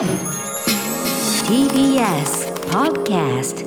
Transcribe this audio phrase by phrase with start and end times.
[0.00, 0.08] TBS
[2.70, 3.66] Podcast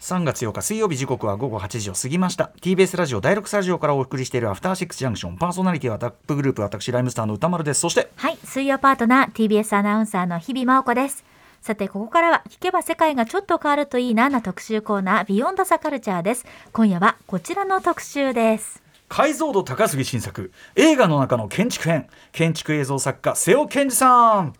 [0.00, 11.22] 3月8日水曜日時刻は午後8時を過ぎました TBS ラジオ第6スタジオからお送りしているアフターシックスジャンクションパーソナリティはタップグループ私ライムスターの歌丸ですそしてはい、水曜パートナー TBS アナウンサーの日々真央子です。
[11.60, 16.46] さて、ここからは聞けば世界がちょっと変わるといいなな特集コーナービヨンドサカルチャーです。
[16.72, 18.85] 今夜はこちらの特集です。
[19.08, 20.52] 解像度高すぎ新作。
[20.74, 22.08] 映画の中の建築編。
[22.32, 24.54] 建築映像作家瀬尾健二さん。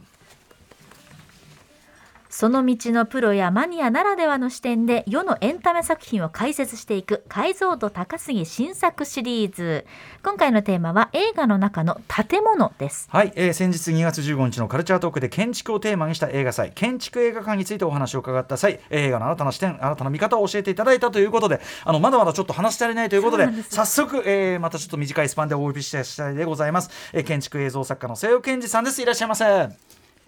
[2.38, 9.86] その道のプロやマニアならではの視点で世のエンタメ作品を解説していく解像度高すぎ新作シリーズ。
[10.22, 13.08] 今回のテーマは映画の中の建物です。
[13.10, 29.70] はい、えー先日2月15日のカルチャートークで建築をテーマにした映画祭建築映画館についてお話を伺った際映画の新たな視点新たな見方を教えていただいたということであのまだまだちょっと話し足りないということで早速、えーまたちょっと短いスパンでお呼びした次第でございます、えー建築映像作家の瀬尾健二さんですいらっしゃいませは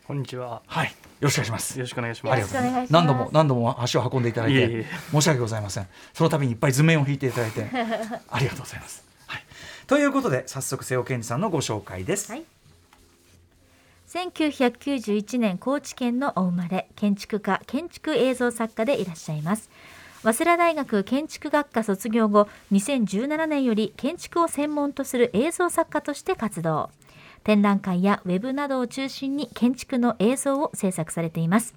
[0.09, 0.63] こんにちは。
[0.85, 0.87] い。
[0.87, 1.79] よろしくお願いします。
[1.79, 2.49] よろしくお願いします。
[2.49, 2.93] しくお願いします。
[2.95, 4.87] 何度も何度も足を運んでいただいていえいえ。
[5.11, 5.87] 申し訳ございません。
[6.15, 7.69] その度にいっぱい図面を引いていただいて
[8.31, 9.45] ありがとうございます、はい、
[9.87, 12.45] ということで早速瀬尾健二さんのご紹介です、はい。
[14.09, 19.69] 1991年高知県のお生まれ建築家建築映像作家でいらっしゃいます。
[20.23, 26.89] 早稲田大学建築学科卒業後2017年より建築を専門とする映像作家として活動
[27.49, 31.75] 展覧会やウェブなどを中心に建築の映像を制作されています。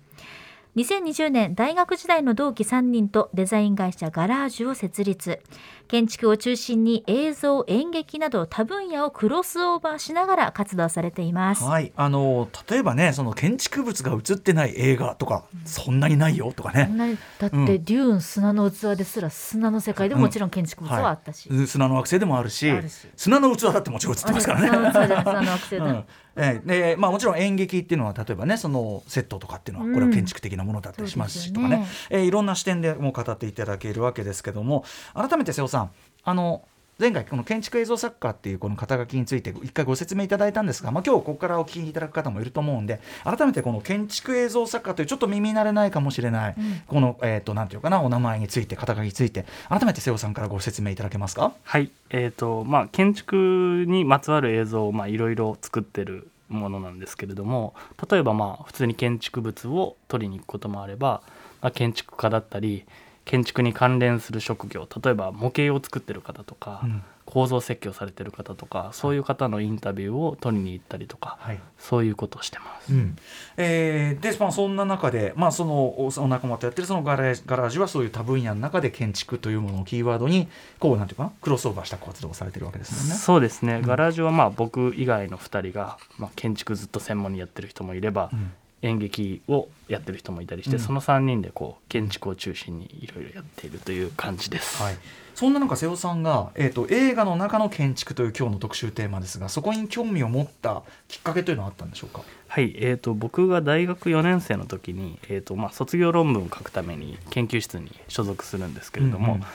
[0.75, 5.41] 2020年大学時代の同期3人とデザイン会社ガラージュを設立
[5.89, 11.65] 建築を中心に映像演劇など多分野をクロスオーバーしながら活動されています。
[11.65, 17.65] はい、あの例えばねその建築物が映ってない映画とか、そんなにないよとかね、だって、うん。
[17.65, 21.67] デューン砂の器ですら砂の世界でももちろん建築物はあったし、はい。
[21.67, 22.71] 砂の惑星でもあるし
[23.17, 24.67] 砂の器だってもちろん映ってますからね。
[24.69, 26.67] 砂の器砂の惑星だ、うんええ。
[26.67, 35.91] でまあ、もちろん演劇っていうのは例えばねそのセットとかっていうのはこれは建築的なものだったりしますしとかね,、そうですえーいろんな視点でもう語っていただけるわけですけども改めて瀬尾さん
[36.23, 36.63] あの
[37.01, 51.53] 前回この建築映像作家っていうこの肩書きについて一回ご説明いただいたんですが、まあ、今日ここからお聞きいただく方もいると思うんで改めてこの建築映像作家というちょっと耳慣れないかもしれない、この、えー、となんていうかなお名前について肩書きについて改めて瀬尾さんからご説明いただけますか？
[51.63, 51.89] はい。
[52.11, 57.73] えっ、とまあ建築にまつわる映像をまあいろいろ作ってるものなんですけれども、
[58.11, 61.23] 例えばまあ普通に建築物を取りに行くこともあれば、
[61.61, 62.85] まあ、建築家だったり
[63.25, 67.03] 建築に関連する職業、例えば模型を作ってる方とか、うん。
[67.23, 71.59] 構造設計をされてる方とか、そういう方のインタビューを取りに行ったりとか、はい。
[71.79, 72.93] そういうことをしてます。
[72.93, 73.15] うん。
[73.55, 80.49] えーで、まあ、そんな中で、まあ、そのおその仲間とやってるそのガレガラージはそういう多分野の中で建築というものをキーワードに
[80.79, 83.15] こうなんていうかなクロスオーバーした活動をされてるわけですね。
[83.15, 88.51] そうですね、ガラージュはまあ僕以外の2人が、まあ、建築ずっと専門にやってる人もいれば、うん
[88.81, 90.81] 演劇をやってる人もいたりして、うん。
[90.81, 94.81] その3人でこう建築を中心にいろいろやっているという感じです。
[94.81, 94.97] はい、
[95.35, 102.23] そんな中瀬尾さんが、えー、と映画の中の建築という今日の特集テーマですがそこに興味を持ったきっかけというのはあったんでしょうか？
[102.47, 109.45] はい、えー、と僕が大学4年生の時に、えーとまあ、卒業論文を書くために研究室に所属するんですけれども、うんうん。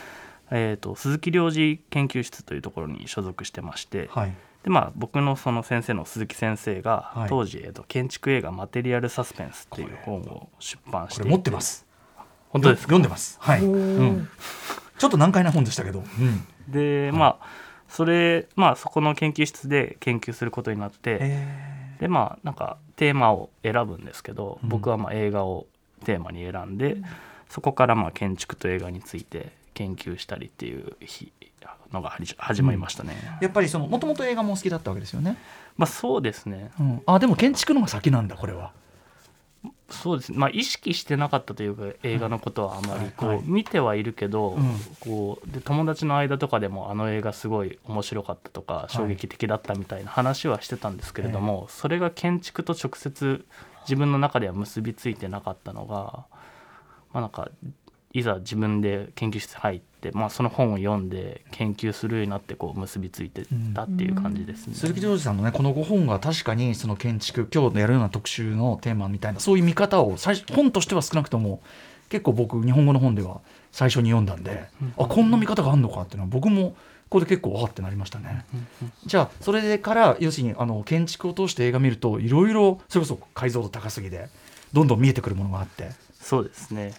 [0.52, 4.34] えー、と鈴木良二研究室というところに所属してまして、はい
[4.66, 11.86] でまあ、僕のその先生の鈴木先生が、はい当時、えー、と建築映画「マテリアル・サスペンス」っていう本を出版していてこれ持ってます。
[12.48, 13.38] 本当ですか読んでます。
[13.40, 13.64] はい。
[13.64, 14.28] うん。
[14.98, 16.00] ちょっと難解な本でしたけど。
[16.00, 16.46] うん。
[16.66, 17.46] でまあ
[17.86, 25.68] それまあそこの研究室で研究することになって、えでまあなんかテーマを選ぶんですけど、うん僕はまあ映画を
[26.04, 26.96] テーマに選んで、
[27.48, 31.30] そこからまあ建築と映画について研究したりっていう日
[31.92, 35.36] のが始始まりましたね、ーやっぱりそのもともと映画もお好きだったわけですよね？
[35.76, 36.70] まあそうですね。
[36.80, 38.72] うん、あでも建築の方が先なんだこれは。
[39.88, 40.38] そうですね。
[40.38, 43.46] まあ意識してなかったというか映画のことはあまりこう、はいはい。
[43.46, 44.76] 見てはいるけど、うん。
[45.00, 53.44] こうで友達の間とかでもあの映画すごい面白かったとか衝撃的だったみたいな話はしてたんですけれども、それが建築と直接
[53.82, 56.26] 自分の中では結びついてなかったのが
[57.12, 57.48] まあなんか
[58.18, 63.42] いざ自分で研究室入って、まあ、その本を読んで研究するようになってこう結びついて
[63.74, 64.74] たっていう感じですね。
[64.74, 71.60] 鈴木ジョージさんのねこの5本が確かにその建築今日やるような特集のテーマみたいなそういう見方を最初本としては少なくとも
[72.08, 74.64] 結構僕日本語の本では最初に読んだんで、
[74.96, 76.76] あこんな見方があるのかっていうのは僕もこ
[77.18, 78.46] こで結構わーってなりましたね。
[79.04, 84.30] じゃあそれから要するにあの建築を通して映画見るといろいろそれこそ解像度高すぎで
[84.72, 85.90] どんどん見えてくるものがあって。
[86.20, 86.94] そうですね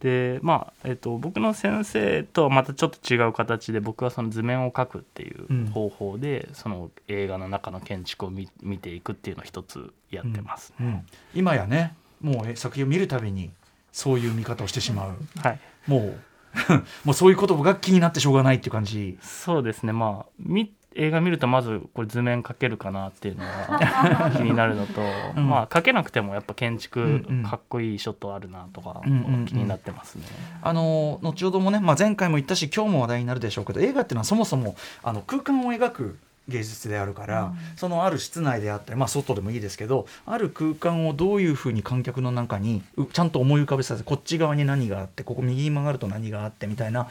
[0.00, 10.86] でまあ、えっと僕の先生とはまたちょっと違う形で僕はその図面を描くっていう方法で、その映画の中の建築を見見ていくっていうのを一つやってます、うん。
[10.86, 11.06] うん。
[11.34, 13.50] 今やねもうえ作品を見るたびに
[13.92, 15.16] そういう見方をしてしまう。
[15.38, 15.60] はい。
[15.86, 16.20] もう
[17.04, 19.18] もうそういうことが気になってしょうがないっていう感じ。
[19.20, 19.92] そうですね。
[19.92, 25.00] まあみ映画見るとまずこれ図面描けるかなっていうのが気になるのと、
[25.36, 25.48] うん。
[25.48, 27.42] まあ描けなくてもやっぱ建築うんうん。
[27.44, 29.46] かっこいいショットあるなとかうんうんうん。
[29.46, 30.24] 気になってますね。
[30.62, 47.08] あの後ほどもね、まあ、前回も言ったし今日も話題になるでしょうけど映画っていうのはそもそもあの空間を描く芸術であるから、そのある室内であったり、まあ、外でもいいですけどある空間をどういうふうに観客の中にうちゃんと思い浮かべさせてこっち側に何があってここ右に曲がると何があってみたいな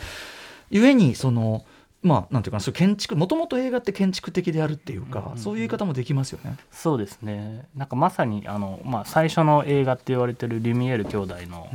[0.69, 1.63] ゆえにその
[2.01, 6.57] まあなんていうかなそ建築もともと映画って建築的であるっていうか、うんうんそういう言い方もできますよね。
[6.72, 11.69] そうですねなんかまさにあの、まあ、最初の映画って言われてるリュミエール兄弟の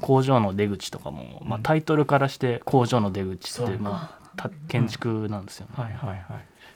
[0.00, 5.72] 工場の出口とかも、まあ、タイトルからして工場の出口ってまあ、た建築なんですよね。
[5.76, 6.20] はいはいはい。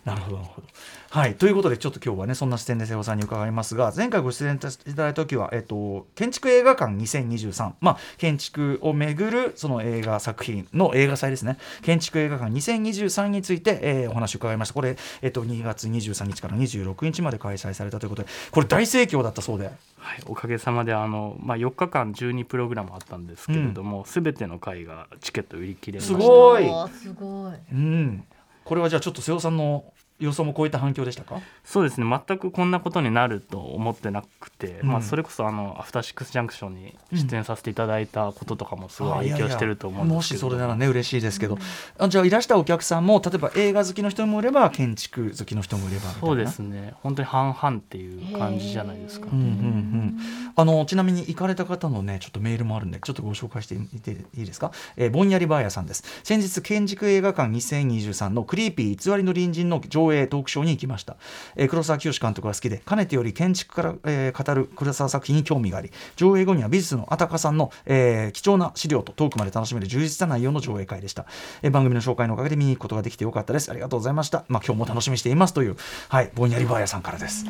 [0.04, 0.36] なるほど。
[0.36, 0.66] なるほど。
[1.10, 1.34] はい。
[1.36, 11.58] ということでちょっと今日はねそんな視点で瀬尾さんに伺いますが前回ご出演いただいた時は、えっと、建築映画館2023、まあ、建築をめぐるその映画作品の映画祭ですね。
[11.82, 14.74] 建築映画館2023について、えーお話を伺いました。
[14.74, 19.66] これ、えっと、2月23日から26日まで開催されたということでこれ大盛況だったそうで。
[20.04, 26.20] はい、おかげさまであの、まあ、4日間12プログラムあったんですけれども、すべての回がチケット売り切れました。
[26.20, 26.64] すごい。
[26.90, 27.54] すごい。
[27.72, 28.24] うん、
[28.64, 29.93] これはじゃあちょっと瀬尾さんの
[30.24, 31.40] 予想も超えた反響でしたか？
[31.64, 32.22] そうですね。
[32.26, 34.88] 全くこんなことになると思ってなくて、うん。
[34.88, 41.58] まあ、それこそあのアフターシックスジャンクションに出演させていただいたこととかもすごい影響してると思うんもしですけどそれならね嬉しいですけど、
[41.98, 46.94] あじゃあいらしたお客さんも例えば映画好きの人もいれば建築好きの人もいればそうですね。
[47.02, 50.18] 本当に半々っていう感じじゃないですか、うんうんうん、
[50.54, 56.04] あのちなみに行かれた方のねちょっとメールもあるんでちょっとご紹介してみていいですか、えーぼんやりバーヤさんです。
[56.22, 61.16] 先日建築映画館2023のクリーピー偽りの隣人の上映トークショーに行きました、
[61.56, 71.26] えー黒沢清監督が好きでかねてより建築から、えー語る黒沢作品に興味があり上映後には美術のあたかさんの、えー貴重な資料とトークまで楽しめる充実した内容の上映会でした、
[71.62, 73.70] えー番組の紹介のおかげで見に行くことができてよかったです。
[73.70, 74.44] ありがとうございました。
[74.48, 75.76] まあ今日も楽しみにしていますという
[76.08, 77.46] はいぼんやりバーヤさんからです、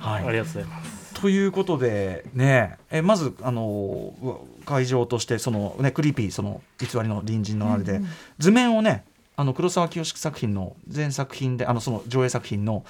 [0.00, 0.24] はい。
[0.24, 1.14] ありがとうございます。
[1.14, 4.12] ということでねえまずあの
[4.64, 8.00] 会場としてそのねクリーピーその偽りの隣人のあれで、
[8.38, 9.04] 図面をね
[9.38, 12.84] あの黒沢清作品の全作品であのその上映作品の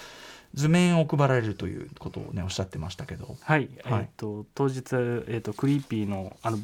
[0.55, 4.01] 図面を配られるということをねおっしゃってましたけど、はい、はい。
[4.01, 4.95] えっと当日、
[5.29, 6.59] えっとクリーピーのあの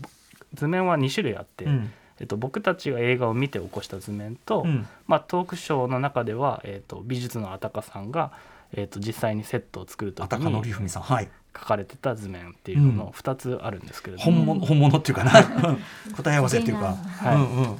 [0.55, 1.93] 図面は2種類あって、うん。
[2.21, 4.87] えっと、僕たちが映画を見て起こした図面と、うん。
[5.07, 8.31] まあ、トークショーの中では、えっと、美術のあたかさんが、
[8.73, 11.03] えっと、実際にセットを作る時あたかのりにふみさん。
[11.03, 11.29] はい。
[11.57, 15.33] 書かれてた図面っていうのの2つあるんですけれども、本物本物っていうかな。
[16.17, 17.79] 答え合わせっていうか、はいうんうん、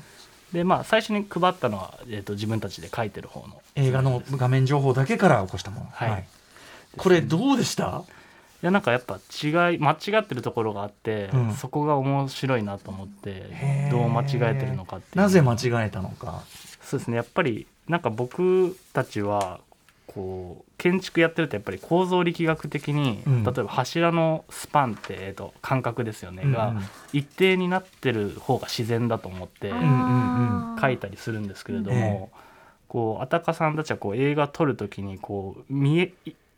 [0.55, 3.61] でまあ最初に配ったのは、えっと、自分たちで書いてる方の。
[3.75, 6.25] 映画の画面情報だけから起こしたもの、はい。
[6.97, 8.05] これどうでした？
[8.63, 11.55] いやなんかやっぱ違い間違ってるところがあって、うん。
[11.55, 16.45] そこが面白いなと思ってどう間違えてるのかってなぜ間違えたのか。
[16.81, 17.17] そうですね。
[17.17, 19.61] やっぱりなんか僕たちは
[20.15, 23.45] こう建築やってるとやっぱり構造力学的に、うん。
[23.45, 26.55] 例えば柱のスパンって、えー、と間隔ですよね、うんうん。
[26.55, 26.75] が
[27.13, 32.31] 一定になってる方が自然だと思ってんうん書いたりするんですけれどえも、
[32.89, 36.13] こうあたかさんたちはこう映画撮る時にこう見え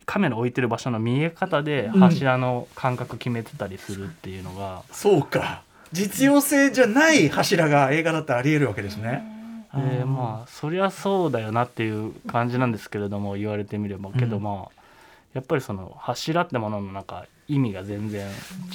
[0.05, 2.01] カメラ置いてる場所の見え方でうん。
[2.01, 5.63] 柱の間隔決めてたりするっていうのが、そうか。
[5.93, 9.36] 実用性じゃない柱が映画だったらありえるわけですね。
[9.77, 14.77] でまあそりゃそうだよなっていう感じなんですけれども言われてみればけどうんまあ
[15.35, 18.27] やっぱりその柱ってもののなんか意味が全然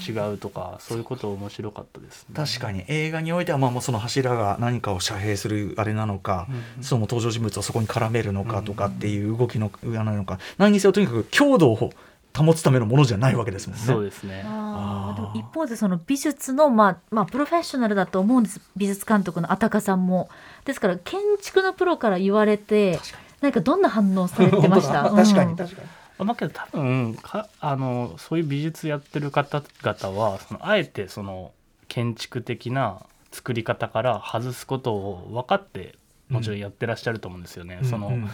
[0.08, 2.36] 違うとかそういうこと面白かったですね。
[2.36, 10.40] 確かに映画においてはまあもうその柱が何かを遮蔽するあれなのか、うんその登場人物をそこに絡めるのかとかっていう動きの上なのか。
[10.58, 11.92] 何にせよとにかく強度を
[12.38, 13.84] 保つためのものじゃないわけですもんね。
[13.84, 14.44] そうですね。
[14.46, 14.52] あー。
[14.52, 15.16] あー。
[15.16, 18.62] でも一方でその美術の、まあまあ、プロフェッショナルだと思うんです。
[18.76, 20.30] 美術監督のあたかさんも。
[20.66, 23.00] ですから建築のプロから言われて
[23.42, 25.10] 何かどんな反応されてました？
[25.10, 25.50] 確かうん。
[25.50, 26.26] に確かに。
[26.26, 31.52] まあけど多分かあのそういう美術やってる方々はそのあえてその
[31.88, 35.96] 建築的な作り方から外すことを分かって
[36.30, 37.80] もちろんやってらっしゃると思うんですよね。
[37.84, 38.14] そのうん。
[38.14, 38.30] うん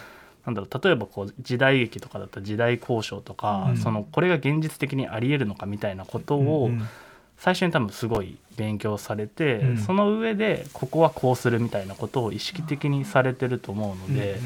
[0.47, 3.77] なんだろう例えばこう時代劇とかだったら時代交渉とか、うん。
[3.77, 6.87] そのこれが現実的にありえるのかみたいなことをうんうん
[7.39, 9.77] 最初に多分すごい勉強されて、うん。
[9.77, 14.39] その上でここはこうするみたいなことを意識的にされてると思うので、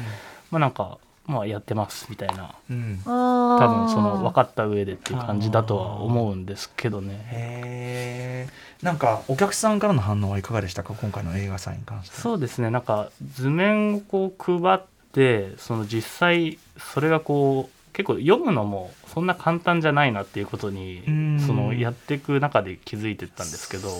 [0.50, 3.00] まあなんかまあ、やってますみたいなうん。
[3.06, 7.14] 多多分その分かった上でっていう感じだとは思うんですけどね。
[7.30, 8.48] へ
[8.82, 10.94] えんかお客さんからの反応はいかがでしたか？
[10.94, 12.16] 今回の映画祭に関して。
[12.16, 12.70] そうですね。
[12.70, 14.80] なんか図面をこう配っ
[15.12, 21.40] てその実際それがこう結構読むのもそんな簡単じゃないなっていうことにうん。
[21.40, 23.90] そのやっていく中で気づいてったんですけど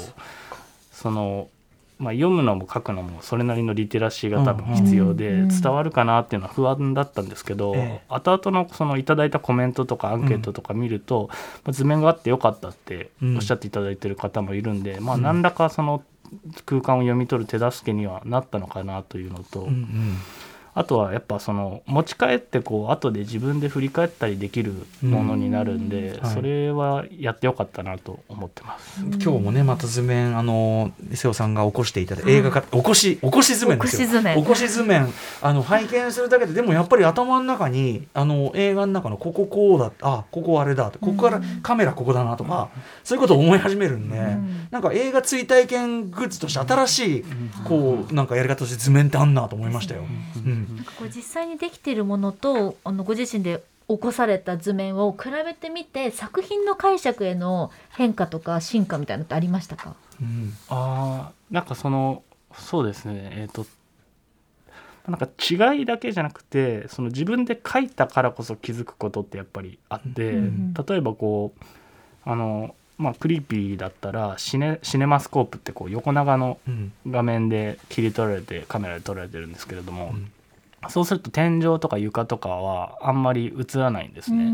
[0.92, 1.48] その、
[1.98, 5.48] まあ、読むのも書くのもそれなりのリテラシーが多分必要でうん。
[5.48, 8.02] 伝わるかなっていうのは不安だったんですけど、ええ。
[8.08, 11.28] 後々のそのいただいたコメントとかアンケートとか見ると、
[11.64, 16.02] まあ図面があってよかったっておっしゃっていただいてる方もいるんで、まあ、うん何らかその
[16.64, 20.16] 空間を読み取る手助けにはなったのかなというのと、うんうん
[20.74, 26.34] あとはやっぱその持ち帰ってこう後で自分で振り返ったりできるものになるんで、うんはい。
[26.34, 29.00] それはやってよかったなと思ってます。
[29.00, 34.08] 今日もねまた図面あの瀬尾さんが起こしていただいて映画化起こし起こし図面ですよ。
[34.08, 34.36] 起こし図面。
[34.36, 35.08] 起こし図面。
[35.42, 42.70] あの拝見するだけででもやっぱり頭の中にあの映画の中のこここうだあここあれだここからカメラここだなとか、
[43.04, 44.68] そういうことを思い始めるんで、ん。
[44.70, 47.24] なんか映画追体験グッズとして新しい
[47.64, 50.04] こうなんかやり方として図面ってあんなと思いましたよ。
[50.46, 59.94] うんなんかこう実際にできているものとあのご自身で起こされた図面を比べてみて作品の解釈への変化とか進化みたいなのってありましたか？
[60.20, 60.54] うん。
[60.68, 62.22] あーなんかその
[62.56, 63.32] そうですね。
[63.32, 63.66] えっ、と
[65.06, 70.74] なんか違いだけじゃなくてその自分で書いたからこそ気づくことってやっぱりあって、うん。
[70.74, 71.64] 例えばこう
[72.24, 76.92] あのまあクリーピーだったらシネシネマスコープってこう横長のうん。
[77.08, 80.32] 画面で切り取られてカメラで撮られてるんですけれども、うん
[80.88, 84.44] そうすると天井とか床とかはあんまり映らないんですね。
[84.44, 84.48] う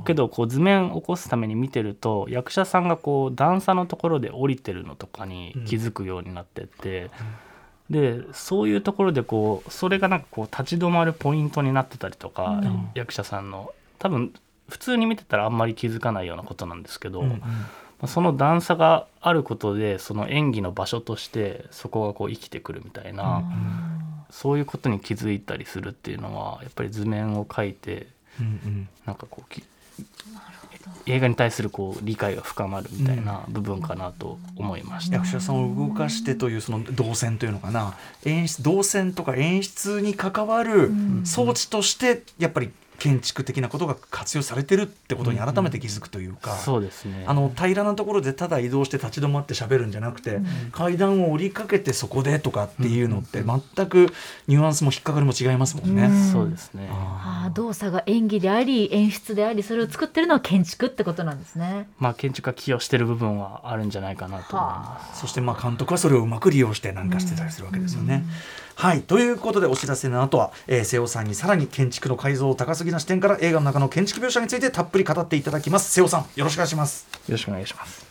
[0.00, 0.02] ん。
[0.04, 7.10] けどこう図面を起こすために見てると役者さんがこう段差のところで降りてるのとかに気づくようになってって、
[7.90, 12.88] でそういうところでこうそれがなんかこう立ち止まるポイントになってたりとか、うん。
[12.94, 13.72] 役者さんの。
[13.98, 14.32] 多分
[14.68, 23.42] 普通に見てたらあんまり気づかないようなことなんですけど、うんまあその段差があることでその演技の場所としてそこがこう生きてくるみたいな、
[24.30, 28.06] そういうことに気づいたりするっていうのはやっぱり図面を描いて
[28.40, 28.88] うんうん。
[29.04, 29.62] なんかこうき
[31.06, 35.16] 映画に対するこう理解が深まるみたいな部分かなと思いました。
[35.16, 37.96] 役者さんを動かしてというその動線というのかな。
[38.24, 40.92] 演出動線とか演出に関わる
[41.24, 46.56] 装置としてやっぱり建築的なことが活用されてるってことに改めて気づくというか。
[46.56, 50.40] そうですねあの平らなところでただ移動して立ち止まって喋るんじゃなくて、
[50.72, 54.12] 階段を降りかけてそこでとかっていうのって全く
[54.46, 56.04] ニュアンスも引っかかりも違いますもんね。
[56.04, 56.88] うんそうですね。
[56.90, 61.88] ああ動作が演技であり演出でありそれを作ってるのは建築ってことなんですね。
[61.98, 65.20] まあ建築が寄与してる部分はあるんじゃないかなと思います。
[65.20, 68.24] そしてまあ監督はそれをうまく利用してなんかしてたりするわけですよね。
[68.78, 77.08] はいということでお知らせの後は、えー、瀬尾さんにさらに建築の改造高すぎな視点から映画の中の建築描写についてたっぷり語っていただきます瀬尾さんよろしくお願いします。
[77.12, 78.06] よろしくお願いします。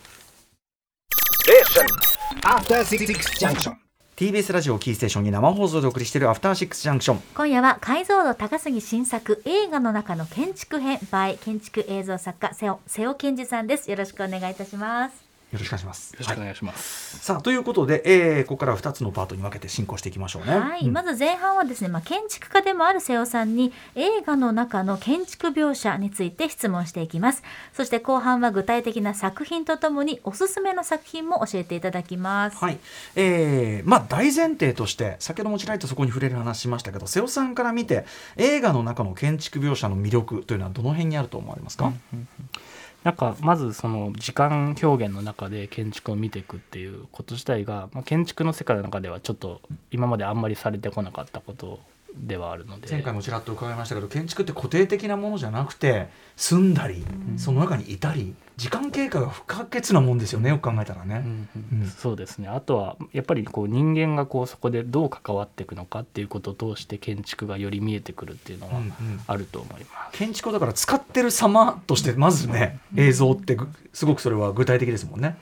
[2.42, 3.06] After Six
[3.40, 3.72] Junction.
[4.14, 16.14] TBS ラジオをキーステーションに生放送でお送りしているアフターシックスジャンクション今夜は解像度高すぎ新作映画の中の建築編 by 建築映像作家瀬尾瀬尾健二さんですよろしくお願いいたしますよろしくお願いします。
[16.14, 17.18] はいよろしくお願いします。
[17.20, 20.58] さあということで、えー、ここからは2つのパートに分けて進行していきましょうね。
[20.58, 20.92] はい、うん。
[20.92, 27.42] まず前半はですね、まあ、建築家でもある瀬尾さんに映画の中の建築描写について質問していきます。
[27.72, 32.78] そして後半は具体的な作品とともにおすすめの作品も教えていただきます、はい。
[33.16, 38.04] えーまあ、大前提として先ほどもちらりとそこに触れる話しましたけど瀬尾さんから見て
[38.36, 41.92] 映画の中の建築描写の魅力というのはどの辺にあると思われますか、
[43.04, 51.80] なんかまずその時間表現の中で建築を見ていくっていうこと自体が、まあ、建築の世界の中ではちょっと今まであんまりされてこなかったこと
[52.20, 52.88] ではあるので。
[52.90, 57.04] 前回もちらっと伺いましたけど建築って固定的なものじゃなくて住んだり、
[57.36, 61.22] その中にいたり時間経過が不可欠なもんですよねよく考えたらね。
[61.24, 61.88] うんうんうん。
[61.88, 62.48] そうですね。
[62.48, 69.20] あとはやっぱりこう人間がこうそこでどう関わっていくのかっていうことを通して建築がより見えてくるっていうのはうんうん。
[69.26, 70.18] あると思います。
[70.18, 75.36] 建築をだから使ってる様としてまずね映像ってぐすごくそれは具体的ですもんね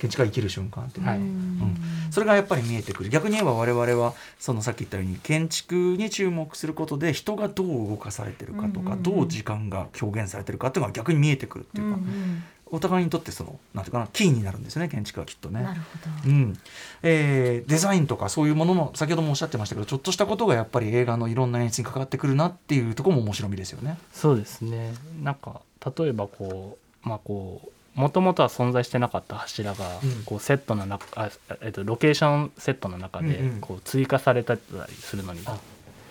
[0.00, 1.04] 建築が生きる瞬間っていう。
[1.04, 1.24] のははい。
[1.24, 1.76] うん。
[2.10, 3.10] それがやっぱり見えてくる。
[3.10, 9.02] 逆に言えば我々はそのさっき言ったように建築に注目することで人がどう動かされてるかとか、うんうんうん。
[9.02, 12.42] どう時間が表現されてるかっていうのが逆に見えてくるっていうか、うん
[12.72, 15.58] お互いにとってそのなんていうかなキーになるんですよね建築はきっとね。
[15.58, 15.86] うんなるほ
[16.24, 16.58] ど、うん。
[17.02, 23.98] えーデザインとかそういうものの先ほどもおっしゃってましたけどちょっとしたことがやっぱり映画のいろんな演出に関わってくるなっていうところも面白みですよね。
[24.12, 24.94] そうですね。
[25.20, 25.62] なんか
[25.98, 30.22] 例えばこうまあこうもともとは存在してなかった柱が、うん。
[30.24, 31.30] こうセットの中あ、
[31.60, 33.60] えっと、ロケーションセットの中でうんうん。
[33.60, 34.60] こう追加されたり
[35.00, 35.40] するのに。
[35.46, 35.58] あ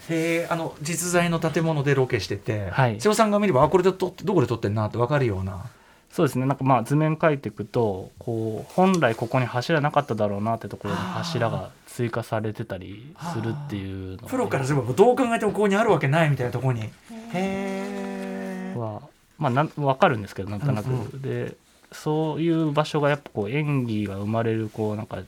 [0.09, 2.99] へえあの実在の建物でロケしてて、はい。
[2.99, 5.65] 瀬尾さんが見ればあこれで撮ってどこで撮ってんなって分かるような。
[6.11, 6.45] そうですね。
[6.47, 16.81] なんかまあ図面描いていくとこう本来ここに柱なかっただろうなってところに柱が追加されてたりするっていうのプロからすればどう考えてもここにあるわけないみたいなところに。
[16.81, 16.89] へ
[17.33, 19.01] えは
[19.37, 21.21] まあなん分かるんですけどなんとなく、うん。
[21.21, 21.55] で
[21.91, 25.23] そういう場所がやっぱこう演技が生まれるこうなんか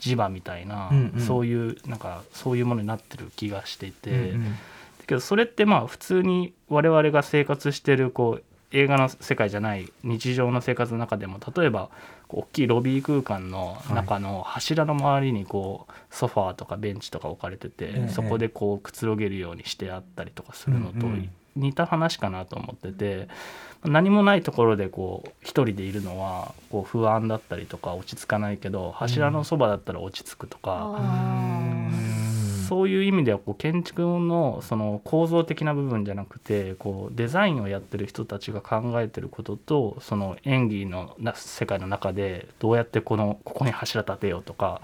[0.00, 1.20] 磁場みたいな、うんうん。
[1.20, 4.52] そういうなんかそういうものになってる気がしていて、うんうん。
[4.52, 4.56] だ
[5.06, 11.88] けどそれってまあ普通に我々が生活してるこう映画の世界じゃない日常の生活の中でも例えば
[12.28, 21.08] 大きいロビー空間の中の柱の周りにこうソファーとかベンチとか置かれてて、ええそこでこうくつろげるようにしてあったりとかするのと
[21.56, 23.28] 似た話かなと思ってて
[23.84, 31.00] 何もないところでこう一人でいるのはこう不安だったりとか落ち着かないけど柱のそばだったら落ち着くとか。
[32.70, 44.80] そういう意味ではこう建築のその構造的な部分じゃなくてこうデザインをやってる人たちが考えてることとその演技のな世界の中でどうやってこのここに柱立てようとか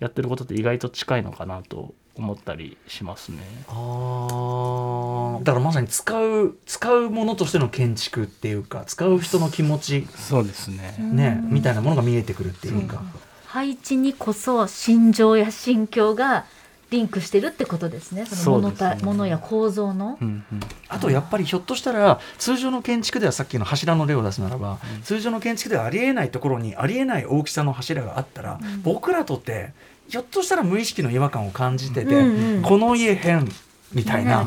[0.00, 3.38] やってることって意外と近いのかなと思ったりしますね。
[3.68, 5.44] あー。
[5.44, 10.96] だからまさに使う使うものとしての建築っていうか使う人の気持ちそうですね。
[10.98, 13.02] ねみたいなものが見えてくるっていうか。
[13.46, 16.44] 配置にこそ心情や心境が
[16.90, 18.26] リンクしてるってことですね。
[18.26, 19.06] そのものたそうですね。
[19.06, 20.18] ものや構造の。
[20.20, 20.24] う。
[20.24, 20.60] んうん。
[20.88, 29.72] あとやっぱりひょっとしたら通常の建築ではさっきの柱の例を出すならば、通常の建築ではありえないところにありえない大きさの柱があったら、僕らとって
[30.08, 33.48] ひょっとしたら無意識の違和感を感じてて、うんうんこの家変
[33.92, 34.46] みたいな。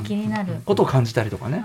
[0.66, 1.64] ことを感じたりとかね。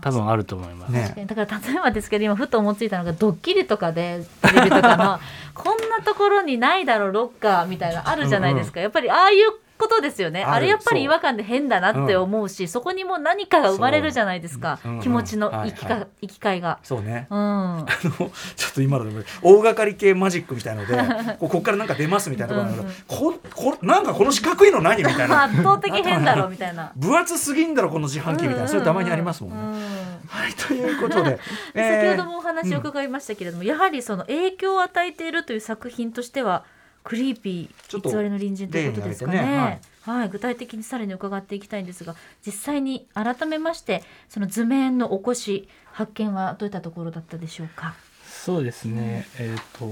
[0.00, 0.92] 多分あると思います。
[0.92, 5.18] ねだから例えばですけど今ふと思いついたのがドッキリとかでテレビとかの
[5.54, 10.44] こんなところにないだろロッカーみたいなあるじゃないですか、やっぱりああいうことですよね。
[10.44, 14.92] あれやっぱり違和感で変だなって思うし、そこにも何かが生まれるじゃないですか、そう。
[14.92, 14.98] うん。
[14.98, 16.78] うん気持ちのはい生きか、はい生き交いが。
[16.82, 17.26] そうね。
[17.30, 20.96] うん、あのちょっと今のでも大掛かり系マジックみたいので
[21.38, 25.44] こうここからなんか出ますみたいなところなんだけどここなんかこの四角いの何みたいな。
[25.44, 26.92] 圧倒的変だろみたいな。
[26.96, 28.68] 分厚すぎんだろこの自販機みたいな。
[28.68, 29.56] それたまにありますもんね。
[29.58, 30.08] うん。
[30.28, 31.38] はいということで、
[31.74, 36.64] 先ほどもお話を伺いましたけれども、やはりその影響を与えているという作品としては
[37.08, 39.38] クリーピー偽りの隣人ということですかね。
[39.38, 47.94] 例に挙げてねはい、具体的にさらに伺っていきたいんですが実際に改めましてその図面の起こし発見はどういったところだったでしょうか？
[48.26, 49.86] そうですね、えっ、と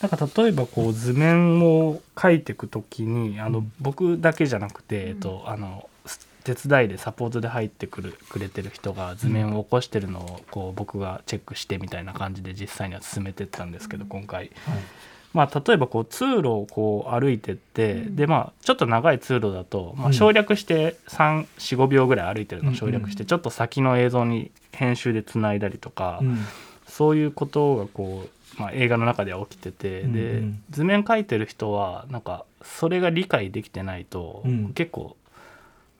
[0.00, 5.88] なんか例えばこう図面を描いていくときにあの、僕だけじゃなくて、えっとあの
[6.42, 14.50] 手伝いでサポートで入ってくるくれてる人が図面を起こしてるのをこう僕がチェックしてみたいな感じで実際には進めてったんですけど今回。
[15.38, 20.12] まあ、例えばこう通路をこう歩いてって、でまあちょっと長い通路だと、まあ、うん。
[20.12, 22.76] 省略して345秒ぐらい歩いてるのをうん。
[22.76, 26.38] 省略して、ちょっと先の映像に編集でつないだりとか、うん。
[26.88, 28.26] そういうことがこ
[28.58, 30.62] う、まあ、映画の中では起きてて、うんでうん。
[30.70, 34.72] 図面描いてる人はなんかそれが理解できてないと、うん。
[34.72, 35.16] 結構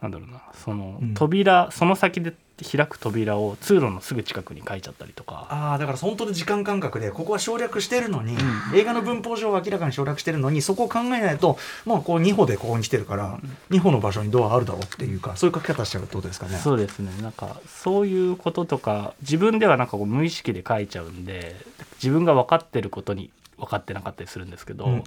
[0.03, 1.15] なんだろうなそのうん。
[1.15, 5.47] 扉、その先で開く扉を通路のすぐ近くに描いちゃったりとか。
[5.51, 8.37] ああだから本当に時間感覚でここは省略してるのに、
[8.75, 13.39] 映画の文法上は明らかに省略してるのにそこを考えないとまあこう2歩でここに来てるから、
[13.71, 16.57] 2歩の場所にドアあるだろうっていうかそういう書き方しちゃうってことですかね。
[16.59, 21.57] そうですねなんかそういうこととか自分ではなんかこう無意識で書いちゃうんで
[22.03, 25.03] 自分が分かってることに分かってなかったりするんですけど、うんうん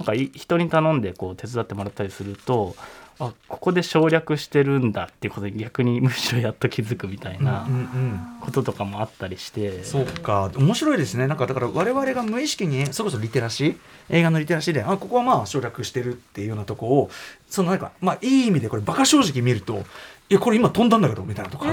[0.00, 2.74] なんかい人に頼んでこう手伝ってもらったりすると
[3.20, 10.50] あここで省略してるんだっていうことに逆に むしろやっと気づくみたいなうんうんこととかもあったりして、そうか。
[10.56, 11.26] 面白いですね。
[11.26, 13.76] なんかだから我々が無意識にそれこそリテラシー？
[14.08, 17.10] 映画のリテラシーであここはまあ省略してるっていうようなとこを
[17.50, 19.84] そのなんかまあいい意味でこれバカ正直見ると
[20.30, 21.66] いやこれ今飛んだんだけどみたいなとか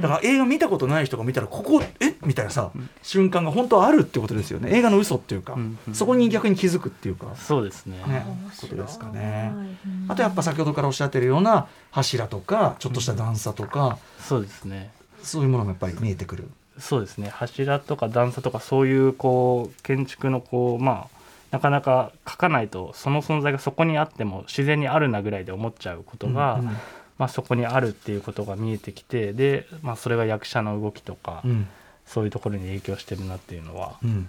[0.00, 2.14] だから映画見たことない人が見たらここえ？
[2.24, 2.70] みたいなさ
[3.02, 4.70] 瞬間が本当はあるってことですよね。
[4.72, 7.34] 映画の嘘っていうか、うんうんそこに逆に気づくっていうか。
[7.36, 7.96] そうですね。
[8.06, 8.24] ね
[8.60, 9.52] ことですかね。
[9.54, 10.06] うん。
[10.08, 14.90] あとやっぱ先ほどからおっしゃってるような柱とかちょっとした段差とか、そうですね。
[15.22, 16.48] そういうものがやっぱり見えてくる。
[16.78, 17.28] そうですね。
[17.28, 26.76] 柱とか段差とかそういうこう建築のこうまあなかなか書かないとその存在がそこにあっても自然にあるなぐらいで思っちゃうことが、うん
[27.20, 31.68] まあ、そこにあるっていうことが見えてきてで、まあ、それが役者の動きとか、うん。
[32.06, 34.28] そういうところに影響してるなっていうのは、うん。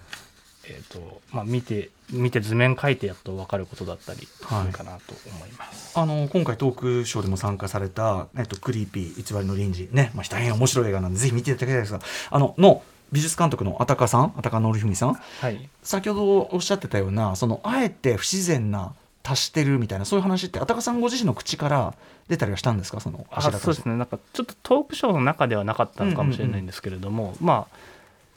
[0.64, 5.98] えーとまあ、見て見て図面描いてやっと分かることだったりするかなと思います。
[5.98, 12.00] あの今回トークショーでも参加された、えっと、クリーピー偽りの臨時ね、まあ、大変面白い映画なんでぜひ見ていただきたいですが
[12.30, 18.92] あのの美術監督のあたかさんあたかのりふみさんはい、先ほどおっしゃってたようなそのあえて不自然な
[19.32, 21.94] 達してるみたいなそういう話ってあたかさんご自身の口から
[22.28, 23.00] 出たりはしたんですか？
[23.00, 23.96] そのあそうですね。
[23.96, 27.76] なんかちょっとトークショーの中ではなかったのかもしれないんですけれども、まあ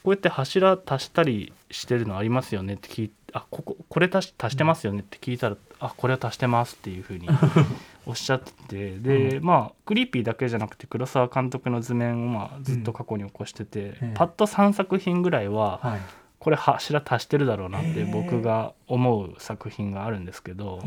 [0.03, 7.27] こうやって柱足したりしてるのありますよねって聞いあこここれ足し足してますよねって聞いたら、あこれは足してますっていうふうに
[8.05, 14.11] おっしゃっててで、まあクリーピーだけじゃなくて黒沢監督の図面をまあずっと過去に起こしてて、ええ。
[14.15, 16.01] パッと3作品ぐらいは、はい
[16.45, 20.79] これ柱足してるだろうなって僕が思う作品があるんですけど、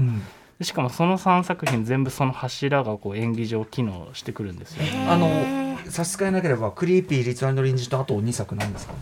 [0.62, 4.84] しかもその3作品全部その柱がこう演技上機能してくるんですよ。
[4.84, 5.06] ね。
[5.08, 8.94] あの差し支えなければクリーピーリツアンドリンジとあと2作なんですか？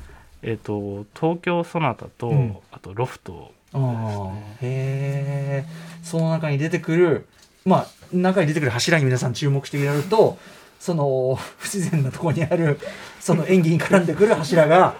[0.42, 2.56] えっ、と東京ソナタと、うん。
[2.72, 5.66] あとロフトああへえ
[6.02, 7.28] その中に出てくる
[7.66, 10.38] まあ中に出てくる柱に皆さん注目してやると
[10.80, 12.78] その不自然なところにある
[13.20, 14.94] その演技に絡んでくる柱が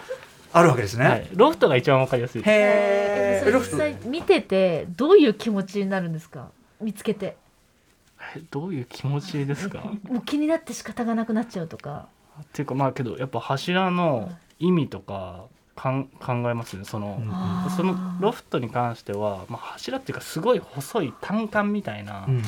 [0.58, 1.04] あるわけですね。
[1.06, 2.42] はい、ロフトが一番わかりやすい。
[2.42, 2.50] です。
[2.50, 6.48] へえそれ実際見ててどういう気持ちになるんですか？
[6.80, 7.36] 見つけて。
[8.36, 9.80] えどういう気持ちですか？
[10.08, 12.06] もう気になって仕方がなくなっちゃうとか。
[12.40, 16.84] っていうかまあけどやっぱ柱の意味とかかん考えますね。
[16.84, 22.42] その、うんそのロフトに関しては、まあ、柱っていうかすごい細い単管みたいなうん。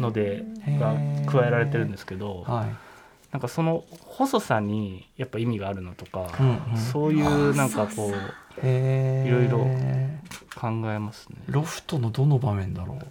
[0.00, 0.44] ので、
[0.78, 0.94] が
[1.26, 2.87] 加えられてるんですけど、はい
[3.32, 6.78] なんかその細さにやっぱ意味があるのとか、うんうん。
[6.78, 9.58] そういうなんかこういろいろ
[10.54, 11.36] 考えますね。
[11.46, 13.06] ロフトのどの場面だろう？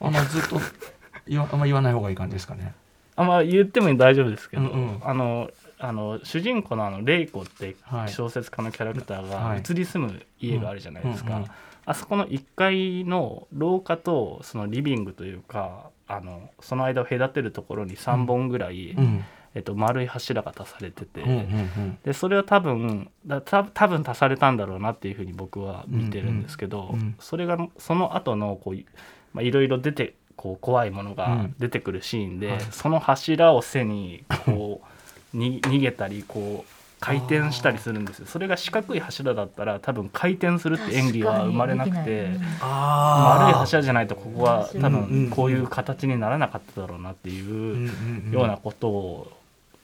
[0.00, 0.60] あんまずっと
[1.26, 2.74] 言わあんま言わない方がいい感じですかね。
[3.16, 5.00] あまあ言っても大丈夫ですけど、うんうん。
[5.02, 8.08] あのあの主人公のあのレイコってはい。
[8.10, 9.62] 小説家のキャラクターはい。
[9.62, 11.50] が移り住む家があるじゃないですか、うんうんうん
[11.88, 19.24] あそこの1階の廊下とそのリビングというかあのその間を隔てるところに3本ぐらい、うん
[19.58, 21.98] えっと、丸い柱が足されてて、うんうんうん。
[22.04, 27.14] でそれは多分だた多分足されたんだろうなっていうふうに僕は見てるんですけど、うんうん。
[27.18, 28.86] それがその後のこうい
[29.34, 31.54] まあいろいろ出てこう怖いものがうん。
[31.58, 32.60] 出てくるシーンで、はい。
[32.70, 34.88] その柱を背にこう
[35.36, 38.26] に逃げたりこう回転したりするんですよ。
[38.26, 42.30] それが四角い柱だったら多分回転するって演技は生まれなくて。
[42.60, 48.32] 丸い柱じゃないとここは多うんうんうん分こういう形にならなかっただろうなっていううんうんうん。
[48.32, 49.32] ようなことを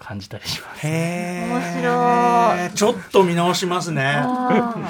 [0.04, 0.86] 感じたりします。
[0.86, 4.22] へえ面白ちょっと見直しますね。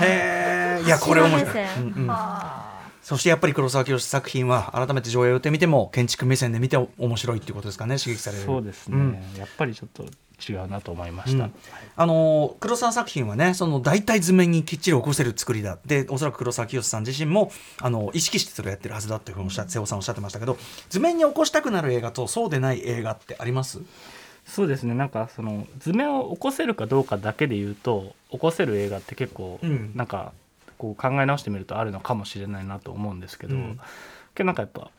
[0.00, 2.06] へえいやこれ面白い、うんうん。
[2.10, 2.72] あ
[3.02, 8.44] そしてやっぱり黒沢清作品は改めて上映を打ってみても建築目線で見て面白いっていうことですかね刺激される。
[8.44, 9.38] そうですね、うん。
[9.38, 10.04] やっぱりちょっと
[10.50, 11.54] 違うなと思いました、うん。
[11.96, 20.56] あの黒沢作品はねその大体図面にきっちり起こせる作りだでおそらく黒沢清さん自身もあの意識してそれをやってるはずだっていうふうにおっしゃ瀬尾さんおっしゃってましたけど
[20.88, 23.80] 図面に起こしたくなる映画とそうでない映画ってあります？
[24.46, 24.94] そうですね。
[24.94, 29.92] なんかその図面を起こせるかどうかだけで言うと起こせる映画って結構うん。
[29.94, 30.32] なんか
[30.78, 33.80] こう考え直してみるとあるのかもしれないなと思うんですけど、うん。
[34.34, 34.90] けどなんかやっぱ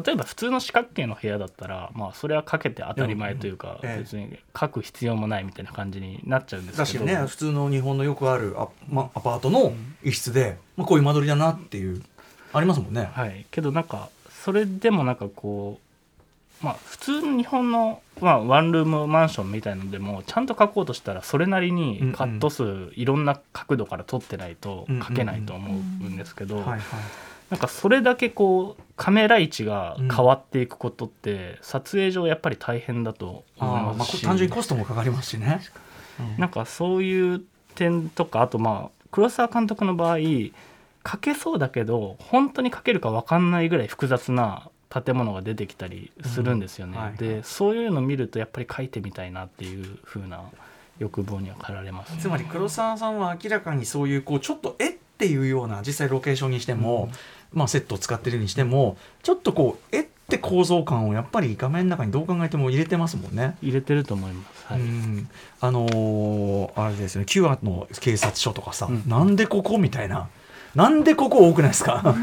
[0.00, 3.88] 例えば普通の四角形の部屋だったらまあそれはかけて当たり前というか、うん。
[3.88, 3.98] ええ。
[3.98, 7.04] 別に書く必要もないみたいな感じになっちゃうんですけど。
[7.04, 12.02] ね普通の日本のよくあるア,、ま、アパートの一室で、まあ、こういう間取りだなっていう
[12.52, 13.10] ありますもんね。
[13.12, 14.08] はい、けどなんか
[14.44, 15.81] それでもなんかこう
[16.62, 26.64] まあ普通の日本の、まあ、ワンルームマンションみたいのでもちゃんと書こうとしたらそれなりにカット数、いろんな角度から撮ってないと書けないと思うんですけど、
[27.50, 35.60] なんかそれだけこうカメラ位置が変わっていくことって、撮影上やっぱり大変だと思いまあ、ますし、単純にコストもかかりますしね。
[36.38, 37.42] なんかそういう
[37.74, 46.92] 点とかあとまあ黒沢監督の場合書けそうだけど本当に書けるか分かんないぐらい複雑な建物が出てきたりするんですよね。
[46.96, 47.04] うん。
[47.04, 50.42] はいでそういうのを見るとやっぱり書いてみたいなっていう風な
[50.98, 57.10] 欲望には駆られます、つまり黒沢さんは明らかにそういうこうちょっとえっていうような実際ロケーションにしても、
[57.52, 63.56] まあ、セットを使ってるにしてもちょっとこうえって構造感をやっぱり画面の中にどう考えても入れてますもんね。
[63.62, 64.66] 入れてると思います。
[64.66, 64.80] はい。
[64.80, 65.28] うん。
[65.60, 67.26] あのーあれですよね。
[67.26, 69.02] キュアの警察署とかさ、うん。
[69.06, 70.28] なんでここみたいな
[70.74, 72.14] なんでここ多くないですか、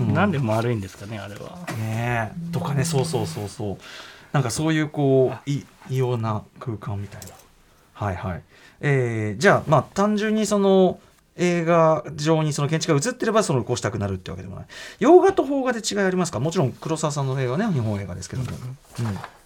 [0.00, 0.14] うん。
[0.14, 1.58] なんで丸いんですかねあれは。
[1.78, 2.52] ねえ。
[2.52, 3.76] とかねそうそうそうそう。
[4.32, 7.28] なんかそういうこうい異様な空間みたいな。
[7.92, 8.42] はいはい。
[8.80, 10.98] えーじゃあまあ単純にその
[11.36, 14.64] 映画上にその建築が映ってればそのこうしたくなるってわけでもない。
[14.98, 16.40] 洋画と邦画で違いありますか？
[16.40, 18.56] もちろん黒沢さんの映画はね日本映画ですけども、うん。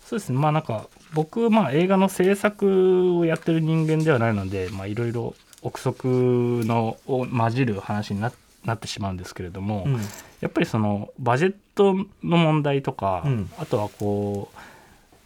[0.07, 0.39] そうですね。
[0.39, 8.33] まあなんか僕はまあ映画の制作をやってる人間ではないのでまあいろいろ憶測のを混じる話にな
[8.65, 9.95] なってしまうんですけれども、うん。
[10.41, 13.51] やっぱりそのバジェットの問題とか、うん。
[13.59, 14.59] あとはこう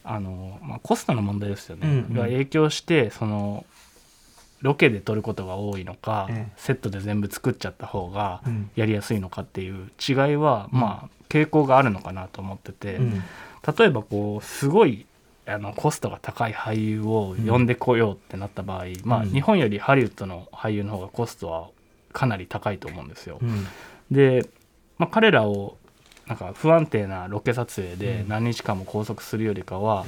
[0.05, 2.15] あの、まあ、コストの問題ですよね、うんうん。
[2.15, 3.65] が影響してその
[4.61, 6.53] ロケで撮ることが多いのか、ええ。
[6.57, 8.71] セットで全部作っちゃった方がうん。
[8.77, 13.23] やりやすいのかっていう違いは、まあ傾向があるのかなと思ってて、うん。
[13.79, 15.07] 例えばこうすごい
[15.53, 21.69] あのコストが高い俳優を呼んでこようってなった場合、まあ、うん日本よりハリウッドの俳優の方がコストは
[22.13, 23.39] かなり高いと思うんですよ。
[23.41, 23.67] うん。
[24.11, 24.47] で、
[24.99, 25.77] まあ、彼らを
[26.27, 28.29] なんか不安定なロケ撮影でうん。
[28.29, 30.05] 何日間も拘束するよりかは、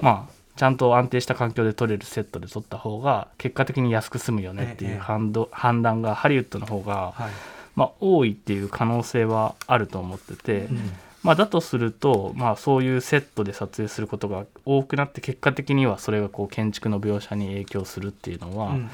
[0.00, 4.90] まあちゃんと安定した環境で撮れるセットで撮った方が結果的に安く済むよねってええ。
[4.92, 7.30] いう判断判断がハリウッドの方が、はい。
[7.74, 18.88] まあ、多いっていう可能性はあると思ってて、うんまあ、だとすると、まあ、そういうセットで撮影することが多くなって結果的にはそれがこう建築の描写に影響するっていうのはうんうん。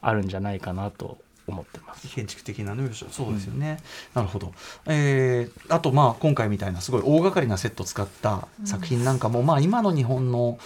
[0.00, 2.06] あるんじゃないかなと思ってます。
[2.14, 3.78] 建築的なねそうですよね、
[4.14, 4.52] なるほど、
[4.86, 10.58] えーあとまあ今回みたいなすごい大掛かりなセットを使った作品なんかも、まあ今の日本の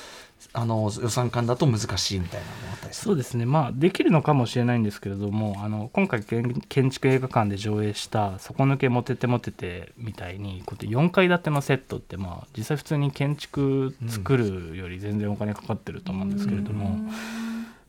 [0.53, 2.47] あの予算感だと難しいみたいな
[2.93, 16.99] そうですね、まあ、できるのかもしれないんですけれどもあの今回建建築映画館で上映した「底抜けモテてモテて」みたいにこうやって4階建てのセットって、まあ、実際普通に建築作るより全然お金かかってると思うんですけれども、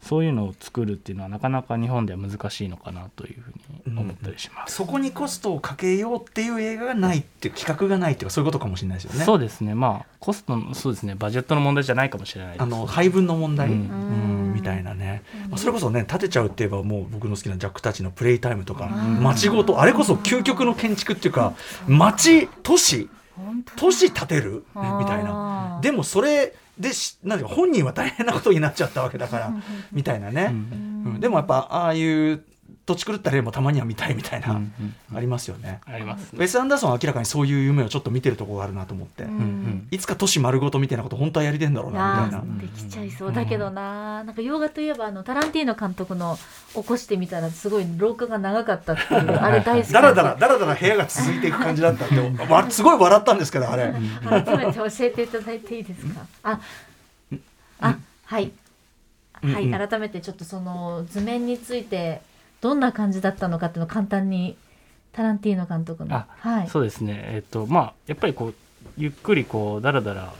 [0.04, 4.76] そういうのを作るっていうのはなかなか日本では難しいのかなというふうに思ったりします。
[4.76, 9.26] そこにコストをかけようっていう映画がないっていう企画がないっていうかそういうことかもしれないですよね。
[9.26, 9.74] そうですね。
[9.76, 11.16] まあコストのそうですね。
[11.16, 14.50] バジェットの問題じゃないかもしれないですあの配分の問題、ううん。
[14.52, 21.54] んみたいなね、まあ、それこそね立てちゃうって言えばもう僕の好きなジャックたちのプレイタイムとか街ごとあれこそ究極の建築っていうか
[21.88, 23.10] 街都市
[23.76, 24.64] 都市建てる？
[24.76, 25.80] みたいな。
[25.82, 29.54] でもそれでしなんか本人は大変なことになっちゃったわけだから
[29.92, 31.14] みたいなね、うん。
[31.14, 31.20] うん。
[31.20, 32.44] でもやっぱああいう
[32.86, 35.80] 土地狂った例もたまには見たいみたいな、うんうんありますよね。
[35.86, 42.60] ありますウェス・アンダーソンは明らかにそういう夢をちょっと見てるところがあるなと思って、うんうんいつか都市丸ごとみたいなこと本当はやりてんだろういなみたいな。
[42.60, 46.38] できちゃいそうだけどな、なんか洋画といえばあのタランティーノ監督の
[46.74, 53.38] 起こしてみたらすごい廊下が長かったっていうあれ大好きだらだらだらだら部屋が続いていく感じだったってわすごい笑ったん。
[53.38, 53.94] ですけどあれ。
[54.24, 56.26] 改めて教えていただいていいですか？
[56.44, 56.60] あ
[57.82, 58.52] あはい。
[59.44, 59.50] うん。
[59.50, 59.72] うん。
[59.72, 59.88] はい。
[59.90, 62.22] 改めてちょっとその図面について
[62.64, 64.56] どんな感じだったのかっていうのを簡単に
[65.12, 66.16] タランティーノ監督の。
[66.16, 66.70] あはい。
[66.70, 67.22] そうですね。
[67.34, 68.54] えっ、とまあやっぱりこう
[68.98, 70.34] ゆっくりこうだらだら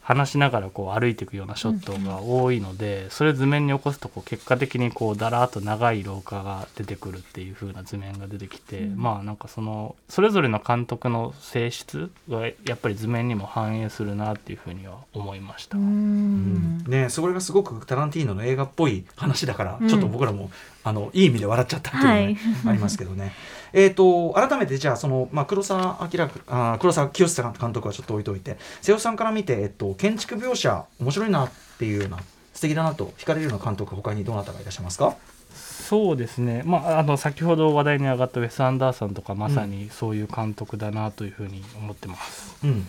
[0.00, 8.96] 話しながらこう歩いていくようなショットが多いので、それを図面に起こすとこう結果的にこうだらーっと長い廊下が出てくるっていう風な図面が出てきて、うん。
[8.96, 15.76] まあなんかそのそれぞれの監督の性質がやっぱり図面にも反映するなっていう風には思いました。
[15.76, 16.84] うーん。
[16.86, 19.88] ねそれがすごくタランティーノの映画っぽい話だから、うん。
[19.88, 20.50] ちょっと僕らも
[20.88, 22.38] あのいい意味で笑っちゃったっていうのがね、はい。
[22.70, 23.32] ありますけどね。
[23.74, 32.18] えっと改めてじゃあその、まあ、黒澤明あ黒澤清監督はちょっと置いといて瀬尾さんから見て、えっと、建築描写面白いなっていうような
[32.54, 35.16] 素敵だなと惹かれるような監督他にどなたがいらっしゃいますか？
[35.56, 42.56] そうですね、まあ、あの先ほど話題に上がったウェス・アンダーソンとかまさにそういう監督だなというふうに思ってます。
[42.64, 42.86] うん。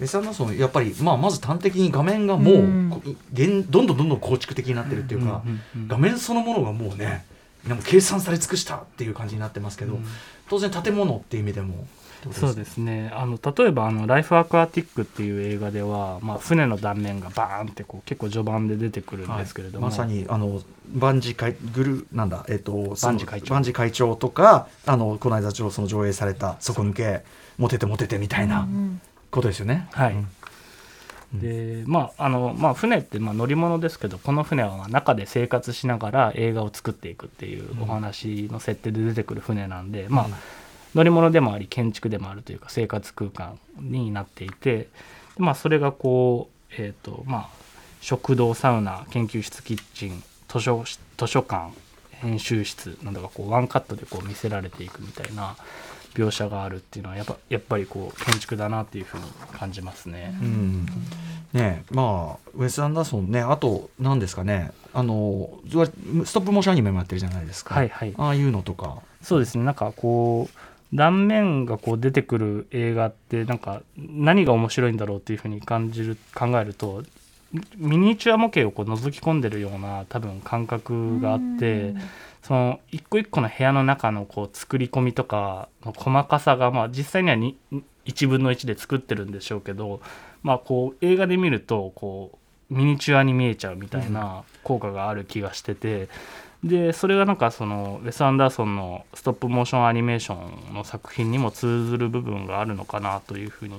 [0.00, 2.90] ウェス・アンダーソンやっぱり、まあ、まず端的に画面がもう、うん。
[2.90, 5.88] どんどんどんどん構築的になってるっていうか、うんうんうん。
[5.88, 7.24] 画面そのものがもうね
[7.68, 10.04] でも計算され尽くしたっていう感じになってますけど、うん。
[10.48, 11.86] 当然建物っていう意味でも
[12.32, 13.12] そうですね。
[13.14, 23.54] あの例えばあの「ライフ・アクアティック」っていう映画では、まあ、船の断面がバーンってこう結構序盤で出てくるんですけれども、まさにあのバンジー会グルなんだえっ、とそのバンジー会長。
[23.54, 27.22] バンジー会長とかあのこの間その上映された底抜け
[27.56, 29.00] モテてモテてみたいなうん。
[29.30, 29.88] ことですよね。
[29.92, 30.14] はい。
[30.14, 30.28] うん
[31.34, 40.28] でまああのまあ、船ってまあ乗り物ですけどこの船はまあ中で生活しながら映画を作っていくっていうお話の設定で出てくる船なんで、まあ、
[40.94, 44.88] 乗り物でもあり建築でもあるというか生活空間になっていて、
[45.36, 47.48] まあ、それがこう、えーとまあ、
[48.00, 50.82] 食堂サウナ研究室キッチン図書
[51.18, 51.72] 図書館
[52.10, 55.56] 編集室などがこうワンカットでこう見せられていくみたいな
[56.14, 60.36] 描写があるっていうのはやっぱやっぱりこう建築だなっていうふうに感じますね。
[60.40, 60.86] うん。
[61.52, 65.48] ねえまあウェス・アンダーソンねあと何ですかねあの
[66.24, 68.14] ストップモーションアニメもやってるじゃないですか、はいはい。
[68.16, 68.98] ああいうのとか。
[69.22, 69.64] そうですね。
[69.64, 70.56] なんかこう
[70.96, 77.02] 断面がこう出てくる映画ってなんか何が面白いんだろうっていうふうに感じる考えると
[77.76, 81.94] ミニチュア模型をこう覗き込んでるような多分感覚があって
[82.42, 87.56] その一個一個の部屋の中のこう作り込みとかの細かさがまあ実際にはに
[88.06, 90.00] 1分の1で作ってるんでしょうけど
[90.42, 92.38] まあこう映画で見るとこ
[92.70, 96.08] うミニチュアに見えちゃうみたいな効果がある気がしてて。
[96.64, 103.76] でそれがなんかそのウェス・アンダーソンのストップモーションアニメーションの作品にも通ずる部分があるのかなというふうに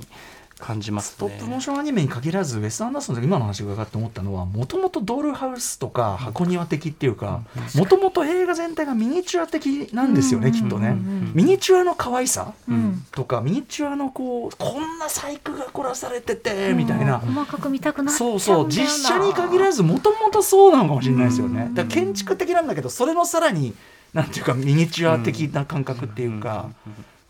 [0.59, 1.15] 感じますね。
[1.15, 7.41] ストップモーションアニメに限らずウェス・アンダーソンの今の話伺って思ったのはもともとドールハウスとか箱庭的っていうか
[7.75, 10.95] もともと映画全体がミニチュア的なんですよね、きっとね、
[11.33, 13.05] ミニチュアの可愛さうん。
[13.11, 18.63] とかミニチュアのこうこんな細工が凝らされててみたいな、細かく見たくなっちゃそううんだよな。
[18.63, 21.69] そう実写に限らずもともとそうなのかもしれないですよね。
[21.73, 23.73] だから建築的なんだけどそれのさらに
[24.13, 26.69] なんていうかミニチュア的な感覚っていうか、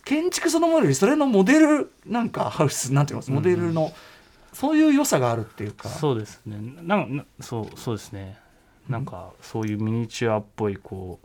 [0.06, 3.92] 建築そのものよりそれのモデルなんかハウスなんていうのモデルの、
[4.54, 5.90] そういう良さがあるっていうか。
[5.90, 6.58] そうですね。
[6.82, 8.38] なんなそうそうですね。
[8.88, 11.20] なんかそういうミニチュアっぽいこ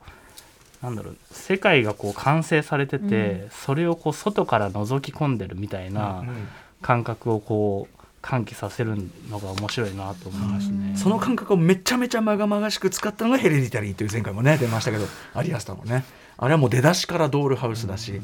[0.82, 1.16] うなんだろう。
[1.30, 6.48] 世界がこう完成されてて、それをこう外から覗き込んでるみたいなうん
[6.82, 8.96] 感覚をこう喚起させる
[9.30, 10.94] のが面白いなと思いますね。
[10.96, 16.04] その感覚をめちゃめちゃまがまがしく使ったのがヘレディタリーという前回もね出ましたけどアリアスターのね
[16.36, 18.20] あれはもう出だしからドールハウスだし、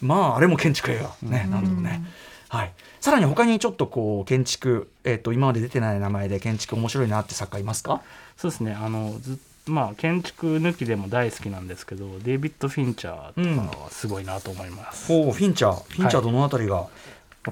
[0.00, 1.14] まああれも建築映画。
[1.22, 2.04] ね、なんともね、
[2.48, 8.02] はい、さらに他にちょっとこう建築、えっと今まで出てない名前で建築面白いなって作家いますか？
[8.36, 8.72] そうですね。
[8.72, 15.08] あのずまあ建築抜きでも大好きなんですけどデイビッド・フィンチャーとかはすごいなと思います。
[15.08, 15.74] ほうフィンチャー。
[15.90, 16.86] フィンチャーどのあたりが、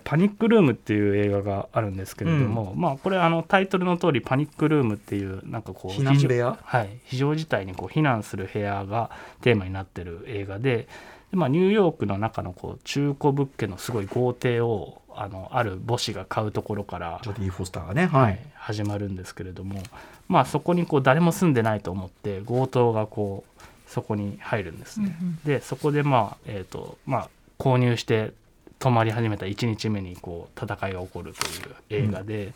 [0.01, 6.29] パニックルームっていう映画があるんですけれども、まあこれあのタイトルの通りパニックルームっていうなんかこう避難部屋。
[6.29, 10.89] 非常はい、非常事態にこう避難する部屋がテーマになってる映画で
[11.31, 18.07] で、まあ、ニューヨークの中のこう中古物件のすごい豪邸をあのある母子が買うところからジョディ・フォスターがね。
[18.07, 19.83] はい、始まるんですけれども、
[20.29, 25.17] まあ、そこにこう誰も住んでないと思って強盗がこうそこに入るんですね。
[25.45, 27.29] でそこでまあ、えーとまあ、
[27.59, 28.33] 購入して
[28.83, 31.47] 泊まり始めた1日目にこう戦いが起こると
[31.95, 32.53] いう映画で、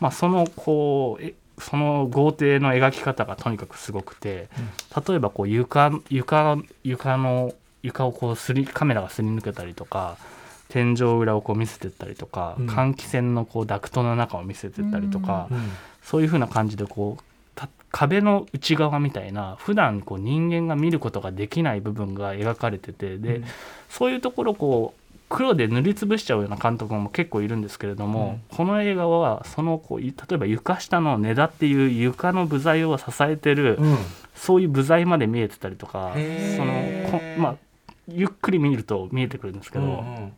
[0.00, 4.48] まあ、そのこうえその豪邸の描き方がとにかくすごくて、
[5.08, 7.52] 例えばこう床床床の
[7.82, 10.16] 床をこうすりカメラがすり抜けたりとか
[10.68, 12.70] 天井裏をこう見せてったりとか、うん。
[12.70, 15.58] 換気扇のこうダクトの中を見せてったりとか、うん。
[16.02, 17.22] そういう風な感じでこう
[17.54, 23.44] た壁の内側みたいな普段こう人間が見ることができない部分が描かれててで、うん。
[23.88, 24.97] そういうところをこう
[25.28, 33.98] 黒で塗りつぶしちゃうような監督も結構いるんですけれども、この映画はそのこうい例えば床下の根田っていう床の部材を支えてる、うん。
[34.34, 36.12] そういう部材まで見えてたりとか
[36.56, 36.72] その
[37.10, 37.56] こまあ
[38.06, 40.32] ゆっくり見ると見えてくるんですけど、うんうん。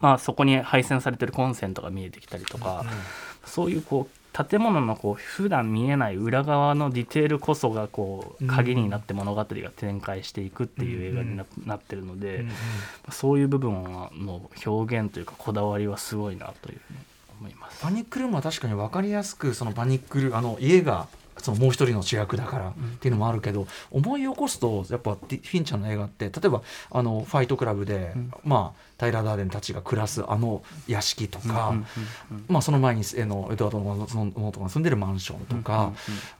[0.00, 2.84] まあ、そこに配線されてるコンセントが見えてきたりとか、
[3.44, 12.46] そういうこう建物のこう普段見えない裏側のディテールこそがこう鍵になって物語が展開していくっていう映画にな,、なってるので、
[13.10, 16.98] そういう部分の表現というかこだわりはすごいなというふうに
[17.40, 17.82] 思います。
[17.82, 28.12] パニックルームは確かに分かりやすくそのパニックルあの家がそのもう一人の主役だからっていうのもあるけど、思い起こすとやっぱフィンチャーの映画って例えばあのファイトクラブで、
[28.44, 31.86] まあタイラー・ダーデンたちが暮らすあの屋敷とか、うんうん
[32.30, 35.92] うんまあ、その前にえのエドワードのその元が住んでるマンションとか、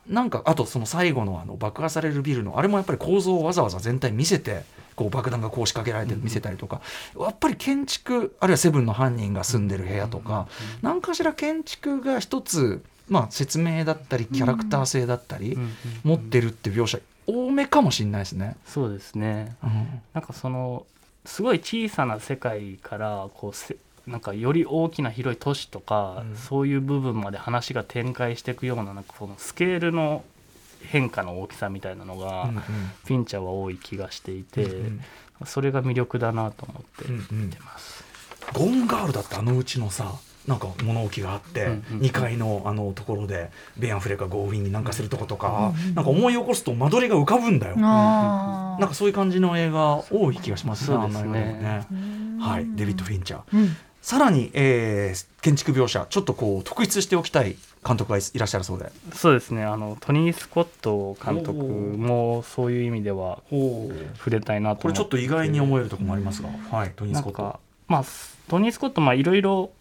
[0.07, 4.63] なんかあとその最後のあの爆破されるビルのあれもやっぱり構造をわざわざ全体見せて
[4.95, 6.81] こう爆弾がこう仕掛けられて見せたりとか、
[7.19, 10.47] やっぱり建築あるいはセブンの犯人が住んでる部屋とか、
[10.83, 15.71] 何かしら建築が一つ、まあ、説明だったりキャラクター性だったり、うんうん
[16.03, 18.57] 持ってるって描写多めかもしれないですね。
[18.67, 19.55] そうですね。
[19.63, 20.03] うん。
[20.15, 20.87] なんかその
[21.25, 23.77] すごい小さな世界からこうせ
[24.09, 26.37] なんかより大きな広い都市とか、うん。
[26.37, 30.25] そういう部分まで話が展開していくようななんかこのスケールの
[30.85, 35.01] 変化の大きさみたいなのが、うんフィンチャーは多い気がしていて、うん
[35.45, 37.47] それが魅力だなと思ってうんうん。
[37.47, 38.05] 見てます。
[38.53, 50.87] ゴンガールだってあのうちのさなんか物置があって、うんうん2階のあのところでベン・アフレが強引になんかするとことか、なんか思い起こすと間取りが浮かぶんだよ、あなんかそういう感じの映画多い気がします。
[50.87, 51.23] そうですね。
[51.23, 51.87] あんな映画ね。
[52.41, 52.67] はい。
[52.75, 53.77] デビッド・フィンチャー、うん。
[54.01, 58.93] さらに、えー建築描写ちょっとこう特筆しておきたい監督がいいらっしゃるそうで。
[59.13, 59.65] そうですね。
[59.65, 66.93] あのトニー・スコット監督もそういう意味では触れたいなと思これちょっと意外に思えるところもありますが、はい。
[66.95, 67.43] トニー・スコット。
[67.43, 68.05] なんかまあ
[68.49, 69.73] トニー・スコットまあいろいろ